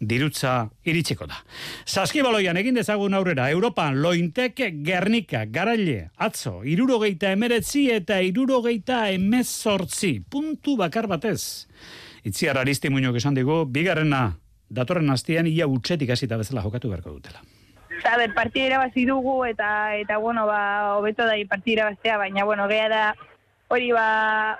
dirutza 0.00 0.70
iritsiko 0.88 1.28
da. 1.28 1.42
Saskibaloian 1.84 2.56
egin 2.56 2.78
dezagun 2.80 3.14
aurrera, 3.14 3.50
Europan 3.50 4.00
lointek 4.02 4.62
Gernika, 4.84 5.44
Garaile, 5.46 6.10
Atzo, 6.16 6.62
irurogeita 6.64 7.32
emeretzi 7.36 7.88
eta 7.92 8.22
irurogeita 8.24 9.10
emezortzi, 9.12 10.18
puntu 10.30 10.78
bakar 10.80 11.06
batez. 11.06 11.68
Itziar 12.24 12.58
aristi 12.58 12.88
muñok 12.90 13.20
esan 13.20 13.36
digu, 13.36 13.64
bigarrena 13.68 14.38
datorren 14.68 15.10
hastian 15.10 15.46
ia 15.46 15.68
utxetik 15.68 16.10
hasita 16.10 16.40
bezala 16.40 16.64
jokatu 16.64 16.88
beharko 16.88 17.16
dutela. 17.16 17.44
A 18.04 18.16
ber, 18.16 18.32
partida 18.34 18.66
irabazi 18.66 19.04
dugu 19.04 19.44
eta 19.44 19.96
eta 19.96 20.18
bueno, 20.18 20.46
ba 20.46 20.96
hobeto 20.96 21.26
da 21.26 21.34
partida 21.48 21.82
irabaztea, 21.82 22.16
baina 22.16 22.44
bueno, 22.44 22.68
gea 22.68 22.88
da 22.88 23.14
hori 23.68 23.92
ba 23.92 24.58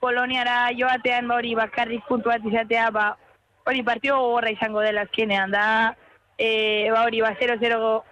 Poloniara 0.00 0.70
joatean 0.76 1.28
ba 1.28 1.36
hori 1.36 1.54
bakarrik 1.54 2.04
puntu 2.06 2.28
bat 2.28 2.44
izatea, 2.44 2.90
ba 2.90 3.16
hori 3.64 3.82
partio 3.82 4.18
gogorra 4.18 4.50
izango 4.50 4.80
dela 4.80 5.02
azkenean 5.02 5.50
da, 5.50 5.96
e, 6.38 6.90
ba 6.92 7.02
hori, 7.04 7.20
ba 7.20 7.34
0-0 7.34 8.02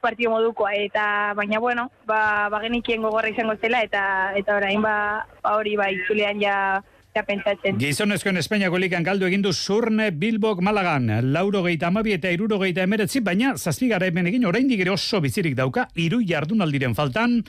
partio 0.00 0.30
modukoa, 0.30 0.72
eta 0.74 1.34
baina 1.34 1.58
bueno, 1.58 1.90
ba, 2.06 2.48
ba 2.48 2.60
genikien 2.60 3.02
gogorra 3.02 3.30
izango 3.30 3.56
zela, 3.60 3.82
eta 3.82 4.32
eta 4.38 4.56
orain 4.56 4.82
ba, 4.82 5.26
ba 5.42 5.56
hori, 5.56 5.76
ba 5.76 5.90
itzulean 5.90 6.40
ja 6.40 6.82
pentsatzen. 7.14 7.78
Gizonezkoen 7.80 8.40
Espainiako 8.40 8.78
ligan 8.78 9.04
galdu 9.06 9.26
egin 9.26 9.42
du 9.42 9.52
Zurne 9.52 10.10
Bilbok 10.12 10.60
Malagan, 10.62 11.10
lauro 11.32 11.62
geita 11.66 11.88
amabi 11.88 12.14
eta 12.16 12.30
iruro 12.30 12.58
geita 12.62 12.84
emeretzi, 12.86 13.20
baina 13.20 13.56
zazpigara 13.56 14.06
hemen 14.06 14.30
egin 14.30 14.46
oraindik 14.46 14.80
ere 14.84 14.94
oso 14.94 15.20
bizirik 15.20 15.56
dauka, 15.58 15.88
iru 15.96 16.20
jardunaldiren 16.22 16.94
faltan, 16.94 17.42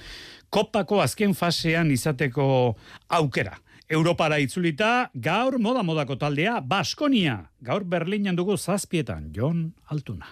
kopako 0.50 1.02
azken 1.02 1.36
fasean 1.38 1.92
izateko 1.92 2.76
aukera. 3.08 3.58
Europara 3.90 4.38
itzulita, 4.38 5.10
gaur 5.14 5.58
moda-modako 5.58 6.20
taldea, 6.22 6.60
Baskonia. 6.62 7.40
Gaur 7.66 7.84
Berlinan 7.90 8.38
dugu 8.38 8.58
zazpietan, 8.58 9.32
Jon 9.34 9.74
Altuna. 9.90 10.30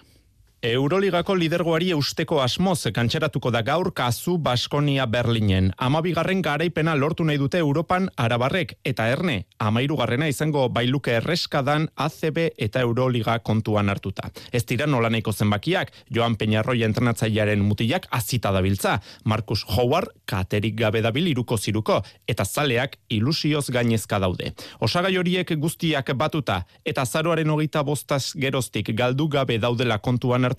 Euroligako 0.68 1.36
lidergoari 1.40 1.94
eusteko 1.96 2.42
asmoz 2.44 2.90
kantxeratuko 2.92 3.52
da 3.56 3.62
gaur 3.64 3.88
kazu 3.96 4.34
Baskonia 4.44 5.06
Berlinen. 5.08 5.70
Amabigarren 5.78 6.42
garaipena 6.44 6.96
lortu 6.96 7.24
nahi 7.24 7.40
dute 7.40 7.62
Europan 7.64 8.10
arabarrek 8.20 8.74
eta 8.84 9.06
erne, 9.08 9.38
amairugarrena 9.64 10.28
izango 10.28 10.66
bailuke 10.68 11.14
erreskadan 11.22 11.88
ACB 11.96 12.40
eta 12.58 12.82
Euroliga 12.84 13.38
kontuan 13.40 13.88
hartuta. 13.90 14.28
Ez 14.52 14.66
dira 14.68 14.90
nola 14.92 15.10
nahiko 15.10 15.32
zenbakiak, 15.32 15.94
Joan 16.12 16.36
Peñarroia 16.36 16.90
entrenatzailearen 16.90 17.64
mutilak 17.64 18.10
azita 18.12 18.52
dabiltza, 18.52 18.98
Markus 19.24 19.64
Howard 19.78 20.12
katerik 20.26 20.76
gabe 20.76 21.02
dabil 21.02 21.32
iruko 21.32 21.58
ziruko, 21.58 22.02
eta 22.28 22.44
zaleak 22.44 23.00
ilusioz 23.08 23.70
gainezka 23.72 24.20
daude. 24.20 24.52
Osagai 24.84 25.16
horiek 25.16 25.56
guztiak 25.56 26.12
batuta, 26.20 26.66
eta 26.84 27.06
zaroaren 27.06 27.56
hogeita 27.56 27.84
bostaz 27.88 28.34
geroztik 28.36 28.92
galdu 28.92 29.30
gabe 29.32 29.62
daudela 29.64 30.00
kontuan 30.04 30.44
hartuta, 30.44 30.57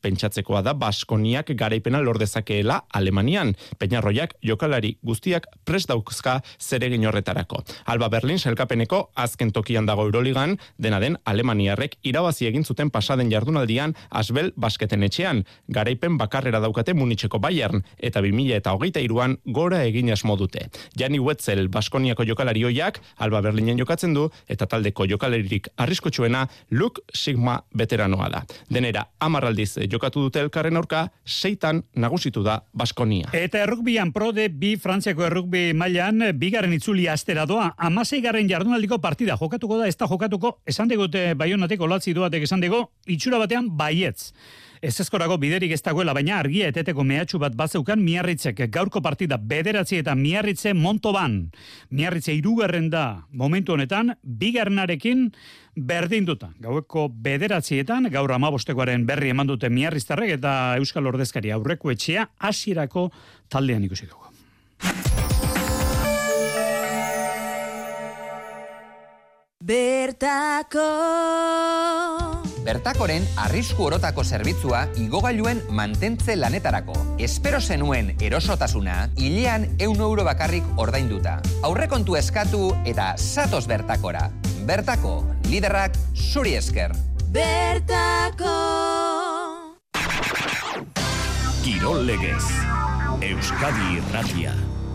pentsatzekoa 0.00 0.62
da 0.62 0.74
Baskoniak 0.74 1.50
garaipena 1.56 2.00
lordezakeela 2.00 2.84
Alemanian. 2.92 3.54
Peñarroiak 3.78 4.34
jokalari 4.42 4.96
guztiak 5.02 5.46
prest 5.64 5.88
daukzka 5.88 6.40
zeregin 6.60 7.06
horretarako. 7.06 7.62
Alba 7.86 8.08
Berlin 8.08 8.38
selkapeneko 8.38 9.10
azken 9.14 9.52
tokian 9.52 9.86
dago 9.86 10.06
Euroligan, 10.06 10.58
dena 10.78 11.00
den 11.00 11.18
Alemaniarrek 11.24 11.98
irabazi 12.02 12.46
egin 12.46 12.64
zuten 12.64 12.90
pasaden 12.90 13.30
jardunaldian 13.30 13.94
Asbel 14.10 14.52
basketen 14.56 15.02
etxean. 15.02 15.44
Garaipen 15.68 16.18
bakarrera 16.18 16.60
daukate 16.60 16.94
Munitzeko 16.94 17.38
Bayern 17.38 17.82
eta 17.98 18.20
2000 18.20 18.56
eta 18.56 18.72
hogeita 18.76 19.00
iruan 19.00 19.38
gora 19.46 19.82
egin 19.84 20.12
asmo 20.12 20.36
dute. 20.36 20.68
Jani 20.98 21.18
Wetzel 21.18 21.68
Baskoniako 21.68 22.26
jokalari 22.28 22.62
hoiak 22.64 23.00
Alba 23.16 23.40
Berlinen 23.42 23.78
jokatzen 23.78 24.14
du 24.14 24.28
eta 24.48 24.66
taldeko 24.66 25.06
jokalaririk 25.08 25.68
arriskotsuena 25.76 26.46
Luke 26.70 27.02
Sigma 27.14 27.58
veteranoa 27.78 28.28
da. 28.32 28.42
Denera 28.70 29.06
amarraldiz 29.22 29.76
jokatu 29.90 30.26
dute 30.26 30.42
elkarren 30.42 30.76
aurka, 30.76 31.06
seitan 31.24 31.82
nagusitu 31.94 32.42
da 32.44 32.58
Baskonia. 32.74 33.30
Eta 33.36 33.62
errukbian 33.62 34.12
prode 34.12 34.48
bi 34.48 34.74
Frantziako 34.80 35.26
errukbi 35.28 35.70
mailan 35.76 36.28
bigarren 36.38 36.74
itzuli 36.76 37.08
astera 37.08 37.46
doa, 37.46 37.72
amasei 37.76 38.20
garren 38.24 38.50
jardunaldiko 38.50 38.98
partida 39.02 39.38
jokatuko 39.40 39.78
da, 39.82 39.88
ez 39.88 39.96
da 39.96 40.10
jokatuko, 40.10 40.58
esan 40.66 40.90
digute 40.90 41.32
baionatek 41.38 41.80
olatzi 41.80 42.14
duatek 42.16 42.48
esan 42.48 42.62
digo, 42.64 42.84
itxura 43.06 43.40
batean 43.42 43.70
baietz. 43.78 44.32
Ez 44.82 44.96
ezkorako 44.98 45.36
biderik 45.38 45.70
ez 45.76 45.78
dagoela, 45.86 46.10
baina 46.10 46.40
argia 46.42 46.66
eteteko 46.72 47.04
mehatxu 47.06 47.38
bat 47.38 47.54
bazeukan 47.54 48.00
miarritzek 48.02 48.64
gaurko 48.74 48.98
partida 48.98 49.36
bederatzi 49.38 50.00
eta 50.02 50.16
miarritze 50.18 50.72
montoban. 50.74 51.36
Miarritze 51.94 52.34
irugarren 52.34 52.88
da 52.90 53.22
momentu 53.30 53.76
honetan, 53.76 54.16
bigarrenarekin 54.26 55.28
berdinduta. 55.76 56.50
Gaueko 56.58 57.06
bederatzietan, 57.14 58.10
gaur 58.10 58.34
amabostekoaren 58.34 59.06
berri 59.06 59.30
eman 59.30 59.54
dute 59.54 59.70
miarriztarrek 59.70 60.34
eta 60.40 60.74
Euskal 60.82 61.06
Ordezkari 61.06 61.54
aurreko 61.54 61.94
etxea 61.94 62.26
hasierako 62.42 63.12
taldean 63.54 63.86
ikusi 63.86 64.10
dugu. 64.10 64.26
Bertako 69.62 70.90
Bertakoren 72.62 73.24
arrisku 73.42 73.88
orotako 73.88 74.22
zerbitzua 74.22 74.84
igogailuen 75.02 75.62
mantentze 75.74 76.36
lanetarako. 76.38 76.94
Espero 77.18 77.60
zenuen 77.60 78.14
erosotasuna, 78.22 79.08
hilean 79.18 79.66
eun 79.82 79.98
euro 80.00 80.24
bakarrik 80.24 80.64
ordainduta. 80.78 81.40
Aurrekontu 81.66 82.16
eskatu 82.16 82.70
eta 82.86 83.16
satos 83.18 83.66
bertakora. 83.66 84.28
Bertako, 84.66 85.24
liderrak 85.50 85.98
zuri 86.14 86.54
esker. 86.54 86.94
Bertako 87.32 88.58
Kirol 91.64 92.02
legez 92.04 92.44
Euskadi 93.24 93.96
Irratia 93.96 94.52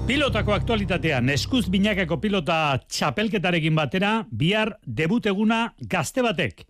Pilotako 0.08 0.54
aktualitatean, 0.56 1.28
eskuz 1.34 1.66
binakako 1.68 2.20
pilota 2.24 2.78
txapelketarekin 2.88 3.76
batera, 3.76 4.12
bihar 4.32 4.78
debut 4.86 5.26
eguna 5.28 5.74
gazte 5.82 6.24
batek. 6.24 6.64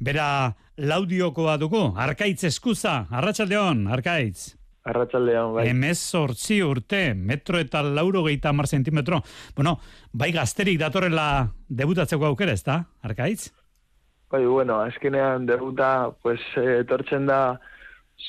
Bera, 0.00 0.56
laudiokoa 0.80 1.58
dugu, 1.60 1.82
arkaitz 2.00 2.46
eskuza, 2.48 3.04
arratsaldeon, 3.12 3.82
arkaitz. 3.92 4.54
Arratsaldeon, 4.88 5.58
bai. 5.58 5.66
Emez 5.68 5.98
sortzi 5.98 6.62
urte, 6.64 7.02
metro 7.14 7.60
eta 7.60 7.82
lauro 7.84 8.22
gehieta 8.24 8.52
mar 8.56 8.64
zentimetro. 8.66 9.18
Bueno, 9.56 9.74
bai 10.12 10.30
gazterik 10.32 10.78
datorrela 10.80 11.26
debutatzeko 11.68 12.30
aukera, 12.30 12.54
ez 12.56 12.64
da, 12.64 12.78
arkaitz? 13.04 13.50
Bai, 14.32 14.40
bueno, 14.46 14.78
azkenean 14.80 15.44
debuta, 15.44 16.14
pues, 16.22 16.40
eh, 16.56 16.78
etortzen 16.80 17.28
da, 17.28 17.60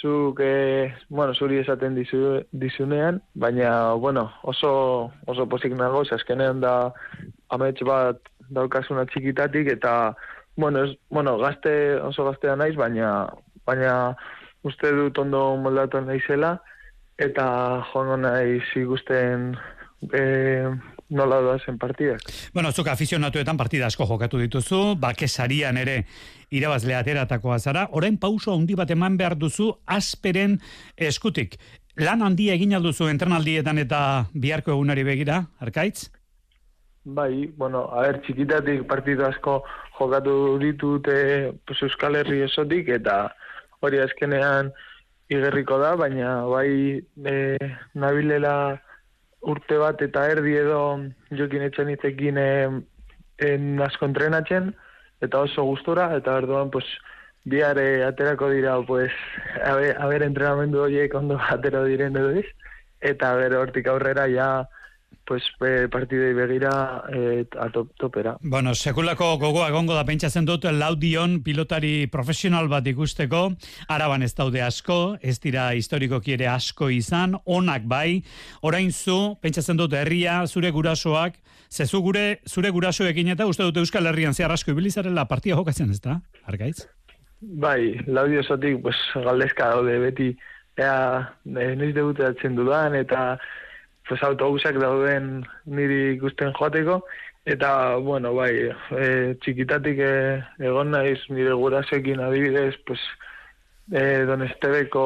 zuk, 0.01 0.41
eh, 0.43 0.91
bueno, 1.07 1.33
zuri 1.33 1.61
esaten 1.61 1.95
dizu, 1.95 2.41
dizunean, 2.51 3.21
baina, 3.33 3.93
bueno, 3.93 4.27
oso, 4.43 5.11
oso 5.25 5.47
posik 5.47 5.77
nago, 5.79 6.03
azkenean 6.03 6.59
da 6.59 6.91
amets 7.47 7.79
bat 7.87 8.19
daukasuna 8.49 9.05
txikitatik, 9.07 9.71
eta, 9.77 10.17
bueno, 10.61 10.85
ez, 10.85 10.97
bueno, 11.09 11.37
gazte, 11.41 11.97
oso 11.97 12.23
gaztea 12.29 12.55
naiz, 12.55 12.75
baina, 12.77 13.25
baina 13.65 14.15
uste 14.63 14.93
dut 14.93 15.17
ondo 15.17 15.57
moldatu 15.57 15.99
naizela, 16.05 16.59
eta 17.17 17.45
joango 17.89 18.19
naiz 18.21 18.63
ikusten 18.77 19.55
eh, 20.13 20.69
nola 21.09 21.41
doazen 21.41 21.81
partidak. 21.81 22.21
Bueno, 22.53 22.71
zuk 22.71 22.87
afizionatuetan 22.93 23.57
partida 23.57 23.89
asko 23.89 24.05
jokatu 24.07 24.39
dituzu, 24.41 24.95
bakesarian 25.01 25.81
ere 25.81 26.03
irabazle 26.53 26.95
ateratakoa 26.95 27.59
zara, 27.59 27.87
orain 27.97 28.21
pauso 28.21 28.53
handi 28.53 28.77
bat 28.77 28.93
eman 28.93 29.17
behar 29.17 29.35
duzu 29.41 29.73
asperen 29.85 30.59
eskutik. 30.95 31.57
Lan 31.99 32.21
handia 32.23 32.53
egin 32.55 32.77
alduzu 32.77 33.09
entrenaldietan 33.11 33.81
eta 33.81 34.27
biharko 34.31 34.77
egunari 34.77 35.03
begira, 35.03 35.43
arkaitz? 35.59 36.11
Bai, 37.03 37.51
bueno, 37.57 37.87
a 37.89 38.01
ber, 38.05 38.19
txikitatik 38.21 38.83
partidu 38.85 39.25
asko 39.25 39.63
jokatu 39.97 40.59
ditute 40.61 41.51
pues, 41.65 41.81
Euskal 41.81 42.19
Herri 42.19 42.43
esotik, 42.45 42.91
eta 42.93 43.33
hori 43.81 43.97
azkenean 44.03 44.69
igerriko 45.33 45.79
da, 45.81 45.95
baina 45.97 46.45
bai 46.45 47.01
e, 47.25 47.35
nabilela 47.97 48.53
urte 49.41 49.79
bat 49.81 50.01
eta 50.05 50.27
erdi 50.29 50.53
edo 50.59 50.81
jokin 51.39 51.65
etxan 51.69 51.89
itzekin 51.89 52.37
en 52.37 53.81
asko 53.81 54.05
entrenatzen, 54.05 54.69
eta 55.25 55.41
oso 55.47 55.65
gustora, 55.65 56.11
eta 56.17 56.35
berduan, 56.37 56.69
pues, 56.69 56.85
biare 57.49 58.03
aterako 58.05 58.51
dira, 58.53 58.75
pues, 58.85 59.11
haber, 59.65 60.21
entrenamendu 60.21 60.83
horiek 60.85 61.15
ondo 61.17 61.39
atero 61.49 61.83
diren 61.89 62.21
edo 62.21 62.35
iz, 62.43 62.45
eta 63.01 63.33
ber 63.41 63.57
hortik 63.57 63.89
aurrera 63.89 64.27
ja, 64.29 64.51
pues, 65.25 65.43
e, 65.61 65.87
partidei 65.87 66.33
begira 66.33 67.03
e, 67.07 67.45
top, 67.71 67.93
topera. 67.97 68.35
Bueno, 68.41 68.73
sekulako 68.75 69.37
gogoa 69.39 69.69
egongo 69.69 69.95
da 69.95 70.03
pentsatzen 70.03 70.45
dut 70.45 70.65
laudion 70.67 71.39
pilotari 71.45 72.07
profesional 72.11 72.67
bat 72.67 72.87
ikusteko, 72.87 73.45
araban 73.87 74.25
ez 74.27 74.33
daude 74.35 74.61
asko, 74.61 75.17
ez 75.21 75.37
dira 75.39 75.69
historikoki 75.77 76.35
ere 76.35 76.49
asko 76.51 76.89
izan, 76.91 77.37
onak 77.45 77.87
bai, 77.87 78.23
orain 78.61 78.91
zu, 78.91 79.37
pentsatzen 79.41 79.79
dut 79.79 79.95
herria, 79.95 80.41
zure 80.47 80.71
gurasoak, 80.75 81.39
zezu 81.71 82.01
gure, 82.03 82.41
zure 82.47 82.71
gurasoekin 82.75 83.31
eta 83.31 83.47
uste 83.47 83.63
dut 83.63 83.79
Euskal 83.79 84.11
Herrian 84.11 84.35
zehar 84.35 84.51
asko 84.51 84.75
ibilizarela 84.75 85.29
partia 85.29 85.55
jokatzen 85.55 85.95
ez 85.95 86.01
da, 86.03 86.19
argaitz? 86.43 86.89
Bai, 87.41 88.03
laudio 88.05 88.43
esotik, 88.43 88.81
pues, 88.83 88.97
galdezka 89.15 89.71
daude 89.77 89.95
beti, 90.03 90.33
ea, 90.77 90.97
e, 91.47 91.71
noiz 91.79 91.95
debutatzen 91.95 92.59
dudan, 92.59 92.99
eta 92.99 93.37
pues, 94.11 94.23
autobusak 94.27 94.75
dauden 94.75 95.45
niri 95.71 96.17
ikusten 96.17 96.51
joateko, 96.57 96.97
eta, 97.47 97.95
bueno, 97.95 98.33
bai, 98.35 98.51
e, 98.91 99.05
txikitatik 99.39 100.01
e, 100.03 100.15
egon 100.67 100.91
naiz 100.91 101.21
nire 101.31 101.53
gurasekin 101.55 102.19
adibidez, 102.19 102.75
pues, 102.83 102.99
e, 103.87 104.25
don 104.27 104.43
Estebeko 104.43 105.05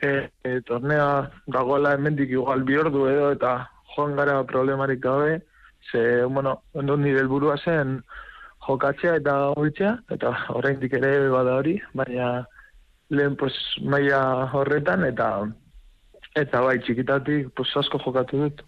e, 0.00 0.30
e, 0.40 0.54
tornea 0.64 1.28
dagoela 1.52 1.92
hemendik 1.98 2.32
igual 2.32 2.64
bi 2.64 2.80
ordu 2.80 3.04
edo, 3.12 3.28
eta 3.36 3.68
joan 3.92 4.16
gara 4.16 4.40
problemarik 4.48 5.04
gabe, 5.04 5.42
ze, 5.92 6.24
bueno, 6.24 6.62
ondo 6.72 6.96
nire 6.96 7.20
helburua 7.20 7.58
zen 7.60 7.98
jokatzea 8.64 9.18
eta 9.20 9.36
hoitzea, 9.52 9.98
eta 10.16 10.32
oraindik 10.56 10.96
ere 10.96 11.28
bada 11.28 11.60
hori, 11.60 11.76
baina 11.92 12.46
lehen 13.12 13.36
pues, 13.36 13.52
maila 13.84 14.48
horretan, 14.56 15.04
eta 15.12 15.32
eta 16.42 16.60
bai, 16.64 16.78
txikitatik 16.84 17.54
pues, 17.56 17.70
asko 17.76 18.00
jokatu 18.04 18.44
dut. 18.44 18.62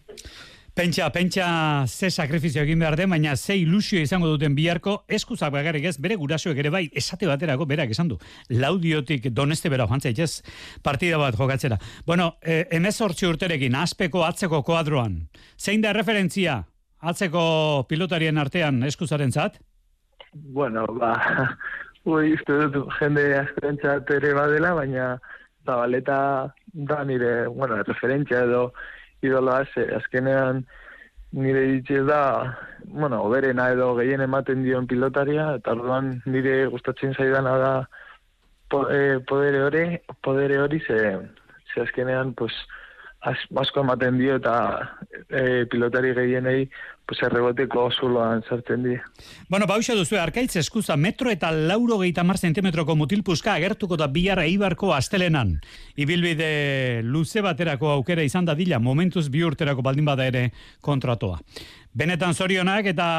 Pentsa, 0.74 1.08
pentsa 1.10 1.84
ze 1.88 2.08
sakrifizio 2.10 2.62
egin 2.62 2.78
behar 2.78 2.94
den, 2.96 3.10
baina 3.10 3.34
ze 3.36 3.56
ilusio 3.58 4.00
izango 4.00 4.28
duten 4.30 4.54
biharko, 4.54 5.00
eskuzak 5.08 5.50
bagarrik 5.52 5.84
ez, 5.90 5.96
bere 5.98 6.14
gurasoek 6.16 6.56
ere 6.62 6.70
bai, 6.70 6.84
esate 6.96 7.26
baterako, 7.26 7.66
berak 7.66 7.90
esan 7.90 8.08
du, 8.12 8.18
laudiotik 8.54 9.26
doneste 9.34 9.68
bera 9.68 9.88
jantzait 9.90 10.18
ez, 10.18 10.42
partida 10.82 11.18
bat 11.18 11.36
jokatzera. 11.36 11.76
Bueno, 12.06 12.36
e, 12.40 12.66
emez 12.70 12.94
urterekin, 13.00 13.74
aspeko 13.74 14.24
atzeko 14.24 14.62
koadroan, 14.62 15.26
zein 15.58 15.82
da 15.82 15.92
referentzia 15.92 16.62
atzeko 17.00 17.84
pilotarien 17.88 18.38
artean 18.38 18.82
eskuzaren 18.86 19.32
zat? 19.32 19.58
Bueno, 20.32 20.86
ba, 20.86 21.16
ui, 22.14 22.36
dut 22.46 22.78
jende 23.00 23.26
askorentzat 23.42 24.10
ere 24.16 24.32
badela, 24.38 24.72
baina 24.78 25.16
zabaleta 25.66 26.54
da 26.72 27.04
nire, 27.04 27.46
bueno, 27.46 27.82
referentzia 27.82 28.44
edo 28.44 28.72
idoloa, 29.22 29.64
ze 29.74 29.86
azkenean 29.94 30.64
nire 31.32 31.62
ditxe 31.66 32.02
da, 32.02 32.58
bueno, 32.84 33.22
oberena 33.22 33.70
edo 33.70 33.94
gehien 33.98 34.20
ematen 34.20 34.64
dion 34.64 34.86
pilotaria, 34.90 35.54
eta 35.60 35.76
orduan 35.76 36.16
nire 36.26 36.66
gustatzen 36.72 37.14
zaidana 37.14 37.56
da 37.58 37.72
eh, 38.90 39.18
podere 39.26 39.62
hori, 39.62 39.84
podere 40.22 40.58
hori, 40.58 40.80
ze, 40.86 41.18
ze 41.74 41.82
azkenean, 41.82 42.34
pues, 42.34 42.54
asko 43.20 43.82
ematen 43.84 44.18
dio 44.18 44.36
eta 44.40 44.54
e, 45.28 45.66
pilotari 45.70 46.14
gehienei 46.16 46.70
pues 47.10 47.18
erreboteko 47.26 47.88
zuloan 47.90 48.44
sartzen 48.46 48.84
die. 48.86 49.00
Bueno, 49.50 49.66
bauxa 49.66 49.96
duzu, 49.98 50.16
arkaitz 50.22 50.54
eskuza 50.60 50.96
metro 50.96 51.32
eta 51.32 51.50
lauro 51.50 51.98
gehieta 51.98 52.22
mar 52.24 52.38
zentimetroko 52.38 52.94
mutilpuska 52.96 53.56
agertuko 53.58 53.98
da 53.98 54.06
biarra 54.06 54.44
eibarko 54.46 54.92
astelenan. 54.94 55.56
Ibilbide 55.98 57.02
luze 57.02 57.42
baterako 57.42 57.90
aukera 57.96 58.22
izan 58.22 58.46
da 58.46 58.54
dila, 58.54 58.78
momentuz 58.78 59.26
bi 59.28 59.42
urterako 59.42 59.82
baldin 59.82 60.06
bada 60.06 60.28
ere 60.30 60.52
kontratoa. 60.80 61.42
Benetan 61.92 62.34
zorionak 62.34 62.86
eta 62.94 63.10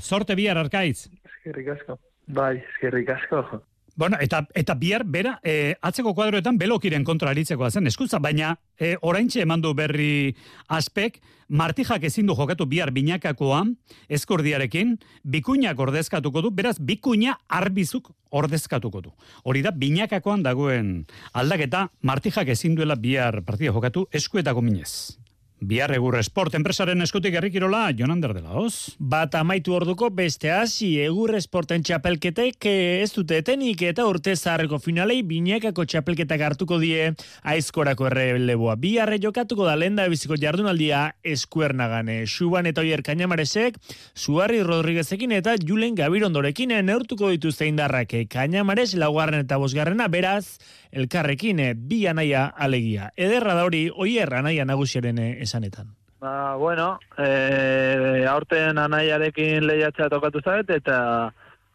sorte 0.00 0.34
bihar 0.34 0.58
arkaitz. 0.58 1.06
Eskerrik 1.22 1.76
asko. 1.78 2.00
Bai, 2.26 2.56
eskerrik 2.58 3.14
asko. 3.14 3.62
Bueno, 3.98 4.16
eta, 4.22 4.44
eta 4.54 4.76
bihar, 4.78 5.02
bera, 5.02 5.40
e, 5.42 5.74
atzeko 5.82 6.12
kuadroetan 6.14 6.54
belokiren 6.54 7.02
kontra 7.02 7.32
aritzeko 7.34 7.66
zen, 7.66 7.90
eskutza, 7.90 8.20
baina 8.22 8.52
e, 8.78 8.92
oraintxe 9.02 9.42
eman 9.42 9.58
du 9.64 9.72
berri 9.74 10.36
aspek, 10.70 11.18
martijak 11.50 12.06
ezin 12.06 12.30
du 12.30 12.36
jokatu 12.38 12.68
bihar 12.70 12.92
binakakoa, 12.94 13.64
eskordiarekin, 14.06 14.94
bikuinak 15.26 15.82
ordezkatuko 15.82 16.46
du, 16.46 16.54
beraz, 16.54 16.76
bikuina 16.78 17.40
arbizuk 17.50 18.12
ordezkatuko 18.30 19.02
du. 19.02 19.16
Hori 19.42 19.66
da, 19.66 19.74
binakakoan 19.74 20.46
dagoen 20.46 21.00
aldaketa, 21.34 21.88
martijak 22.06 22.54
ezin 22.54 22.78
duela 22.78 22.94
bihar 22.94 23.42
partida 23.42 23.74
jokatu, 23.74 24.06
eskuetako 24.14 24.62
minez. 24.62 25.18
Bihar 25.58 25.90
egur 25.90 26.14
esport 26.14 26.54
enpresaren 26.54 27.02
eskutik 27.02 27.34
errikirola, 27.34 27.88
Jonander 27.98 28.30
de 28.30 28.44
Laos. 28.44 28.94
Bat 29.02 29.34
amaitu 29.40 29.72
orduko 29.74 30.06
beste 30.14 30.52
hasi 30.54 30.92
egur 31.02 31.32
esporten 31.34 31.82
txapelketek 31.82 32.68
eh, 32.70 33.00
ez 33.02 33.08
dute 33.16 33.40
etenik 33.42 33.82
eta 33.82 34.04
urte 34.06 34.36
zaharreko 34.36 34.78
finalei 34.78 35.24
binekako 35.26 35.82
txapelketak 35.82 36.44
hartuko 36.46 36.78
die 36.78 37.08
aizkorako 37.42 38.06
errebeleboa. 38.06 38.76
Biharre 38.78 39.18
jokatuko 39.18 39.66
da 39.66 39.74
lenda 39.74 40.06
biziko 40.06 40.38
jardunaldia 40.38 41.16
eskuernagane. 41.26 42.20
Suban 42.30 42.70
eta 42.70 42.86
oier 42.86 43.02
kainamaresek, 43.02 43.82
Suarri 44.14 44.62
Rodriguezekin 44.62 45.34
eta 45.40 45.56
Julen 45.58 45.98
Gabirondorekin 45.98 46.76
neurtuko 46.86 47.32
dituzte 47.34 47.66
indarrak. 47.66 48.14
Kainamares 48.30 48.92
laugarren 48.94 49.42
eta 49.42 49.58
bosgarrena 49.58 50.06
beraz, 50.06 50.60
elkarrekin 50.94 51.66
bi 51.90 52.04
anaia 52.06 52.46
alegia. 52.46 53.10
Ederra 53.18 53.58
da 53.58 53.66
hori, 53.66 53.88
oier 53.90 54.30
anaia 54.38 54.62
nagusiaren 54.64 55.18
eh, 55.18 55.47
esanetan. 55.48 55.94
Ba, 56.20 56.56
bueno, 56.56 56.98
e, 57.16 58.24
aurten 58.26 58.78
anaiarekin 58.82 59.66
lehiatzea 59.66 60.08
tokatu 60.10 60.42
zait, 60.42 60.70
eta 60.74 60.98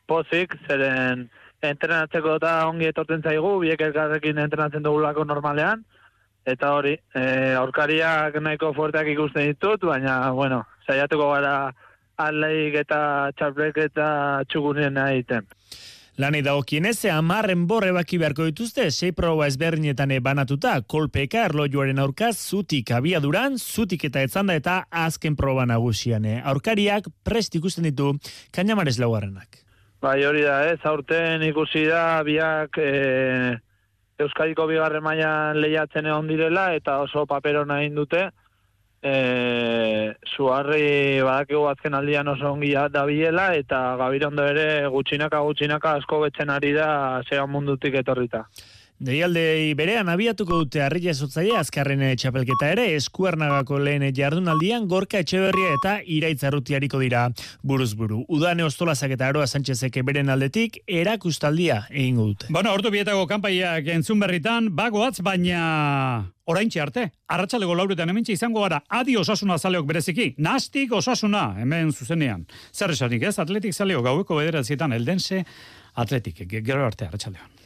pozik, 0.07 0.57
zeren 0.67 1.29
entrenatzeko 1.63 2.37
eta 2.41 2.57
ongi 2.67 2.89
etortzen 2.91 3.23
zaigu, 3.23 3.55
biek 3.63 3.81
elkarrekin 3.87 4.41
entrenatzen 4.43 4.83
dugulako 4.83 5.23
normalean, 5.29 5.85
eta 6.45 6.73
hori, 6.75 6.97
e, 7.15 7.23
aurkariak 7.55 8.35
nahiko 8.43 8.73
fuerteak 8.75 9.13
ikusten 9.13 9.53
ditut, 9.53 9.87
baina, 9.87 10.17
bueno, 10.35 10.63
saiatuko 10.87 11.31
gara 11.31 11.55
aleik 12.19 12.75
eta 12.83 12.99
txarbrek 13.37 13.79
eta 13.87 14.07
txugunien 14.51 14.99
egiten. 15.07 15.47
Lani 16.21 16.43
dagokienez, 16.45 17.07
amarren 17.09 17.63
borre 17.65 17.89
baki 17.95 18.19
beharko 18.21 18.45
dituzte, 18.45 18.83
sei 18.91 19.15
proba 19.17 19.47
ezberdinetan 19.49 20.11
banatuta, 20.21 20.75
kolpeka 20.85 21.47
erlojuaren 21.47 21.97
aurkaz, 21.97 22.35
zutik 22.37 22.91
abiaduran, 22.93 23.57
zutik 23.57 24.05
eta 24.05 24.21
etzanda 24.21 24.53
eta 24.53 24.83
azken 24.91 25.33
proba 25.35 25.65
nagusian. 25.65 26.27
Aurkariak 26.45 27.09
prest 27.25 27.57
ikusten 27.57 27.89
ditu, 27.89 28.11
kainamares 28.53 28.99
laugarrenak. 29.01 29.63
Bai, 30.05 30.19
hori 30.27 30.43
da, 30.45 30.59
ez, 30.69 30.77
aurten 30.85 31.41
ikusi 31.47 31.87
da, 31.89 32.21
biak 32.21 32.77
e, 32.77 33.57
Euskadiko 34.21 34.67
bigarren 34.69 35.01
mailan 35.01 35.57
lehiatzen 35.63 36.05
egon 36.05 36.29
direla, 36.29 36.75
eta 36.77 36.99
oso 37.07 37.25
paperona 37.25 37.81
egin 37.81 37.97
dute, 37.97 38.27
e, 39.03 40.13
zuharri 40.35 41.21
badakigu 41.21 41.65
azken 41.69 41.93
aldian 41.93 42.27
oso 42.27 42.51
ongi 42.53 42.71
da 42.73 43.05
biela, 43.05 43.49
eta 43.55 43.81
gabirondo 43.99 44.45
ere 44.53 44.87
gutxinaka 44.95 45.41
gutxinaka 45.47 45.97
asko 45.99 46.21
betzen 46.25 46.49
ari 46.49 46.73
da 46.73 47.21
zean 47.29 47.51
mundutik 47.51 47.99
etorrita. 48.01 48.45
Deialdei 49.03 49.73
berean 49.75 50.07
abiatuko 50.07 50.61
dute 50.61 50.79
arria 50.79 51.11
esotzaia 51.11 51.57
azkarren 51.59 51.99
txapelketa 52.15 52.69
ere 52.71 52.85
eskuarnagako 52.95 53.75
lehen 53.83 54.05
jardunaldian 54.15 54.85
gorka 54.87 55.19
etxeberria 55.19 55.73
eta 55.75 55.95
iraitzarrutiariko 56.07 57.01
dira 57.01 57.25
buruz 57.67 57.89
buru. 57.99 58.21
Udane 58.31 58.63
ostolazak 58.63 59.11
eta 59.11 59.27
aroa 59.27 59.43
Sánchezek 59.43 59.97
beren 60.07 60.31
aldetik 60.31 60.77
erakustaldia 60.87 61.81
egingo 61.89 62.29
dute. 62.29 62.47
Bueno, 62.55 62.71
ordu 62.71 62.93
bietako 62.93 63.25
kanpaiak 63.27 63.89
entzun 63.91 64.23
berritan, 64.23 64.69
bagoatz 64.77 65.19
baina 65.19 66.29
oraintxe 66.47 66.79
arte, 66.79 67.03
arratsalego 67.27 67.75
lauretan 67.75 68.07
hemen 68.13 68.23
izango 68.31 68.63
gara, 68.63 68.79
adi 68.87 69.17
osasuna 69.19 69.57
zaleok 69.57 69.89
bereziki, 69.89 70.29
nastik 70.37 70.95
osasuna 70.95 71.49
hemen 71.59 71.91
zuzenean. 71.91 72.47
Zer 72.71 72.95
esanik 72.95 73.27
ez, 73.27 73.35
atletik 73.39 73.75
zaleo 73.75 74.01
gaueko 74.01 74.39
bederazietan 74.39 74.95
eldense, 74.95 75.43
atletik, 75.93 76.45
gero 76.47 76.85
arte 76.85 77.09
arratsaldean. 77.11 77.62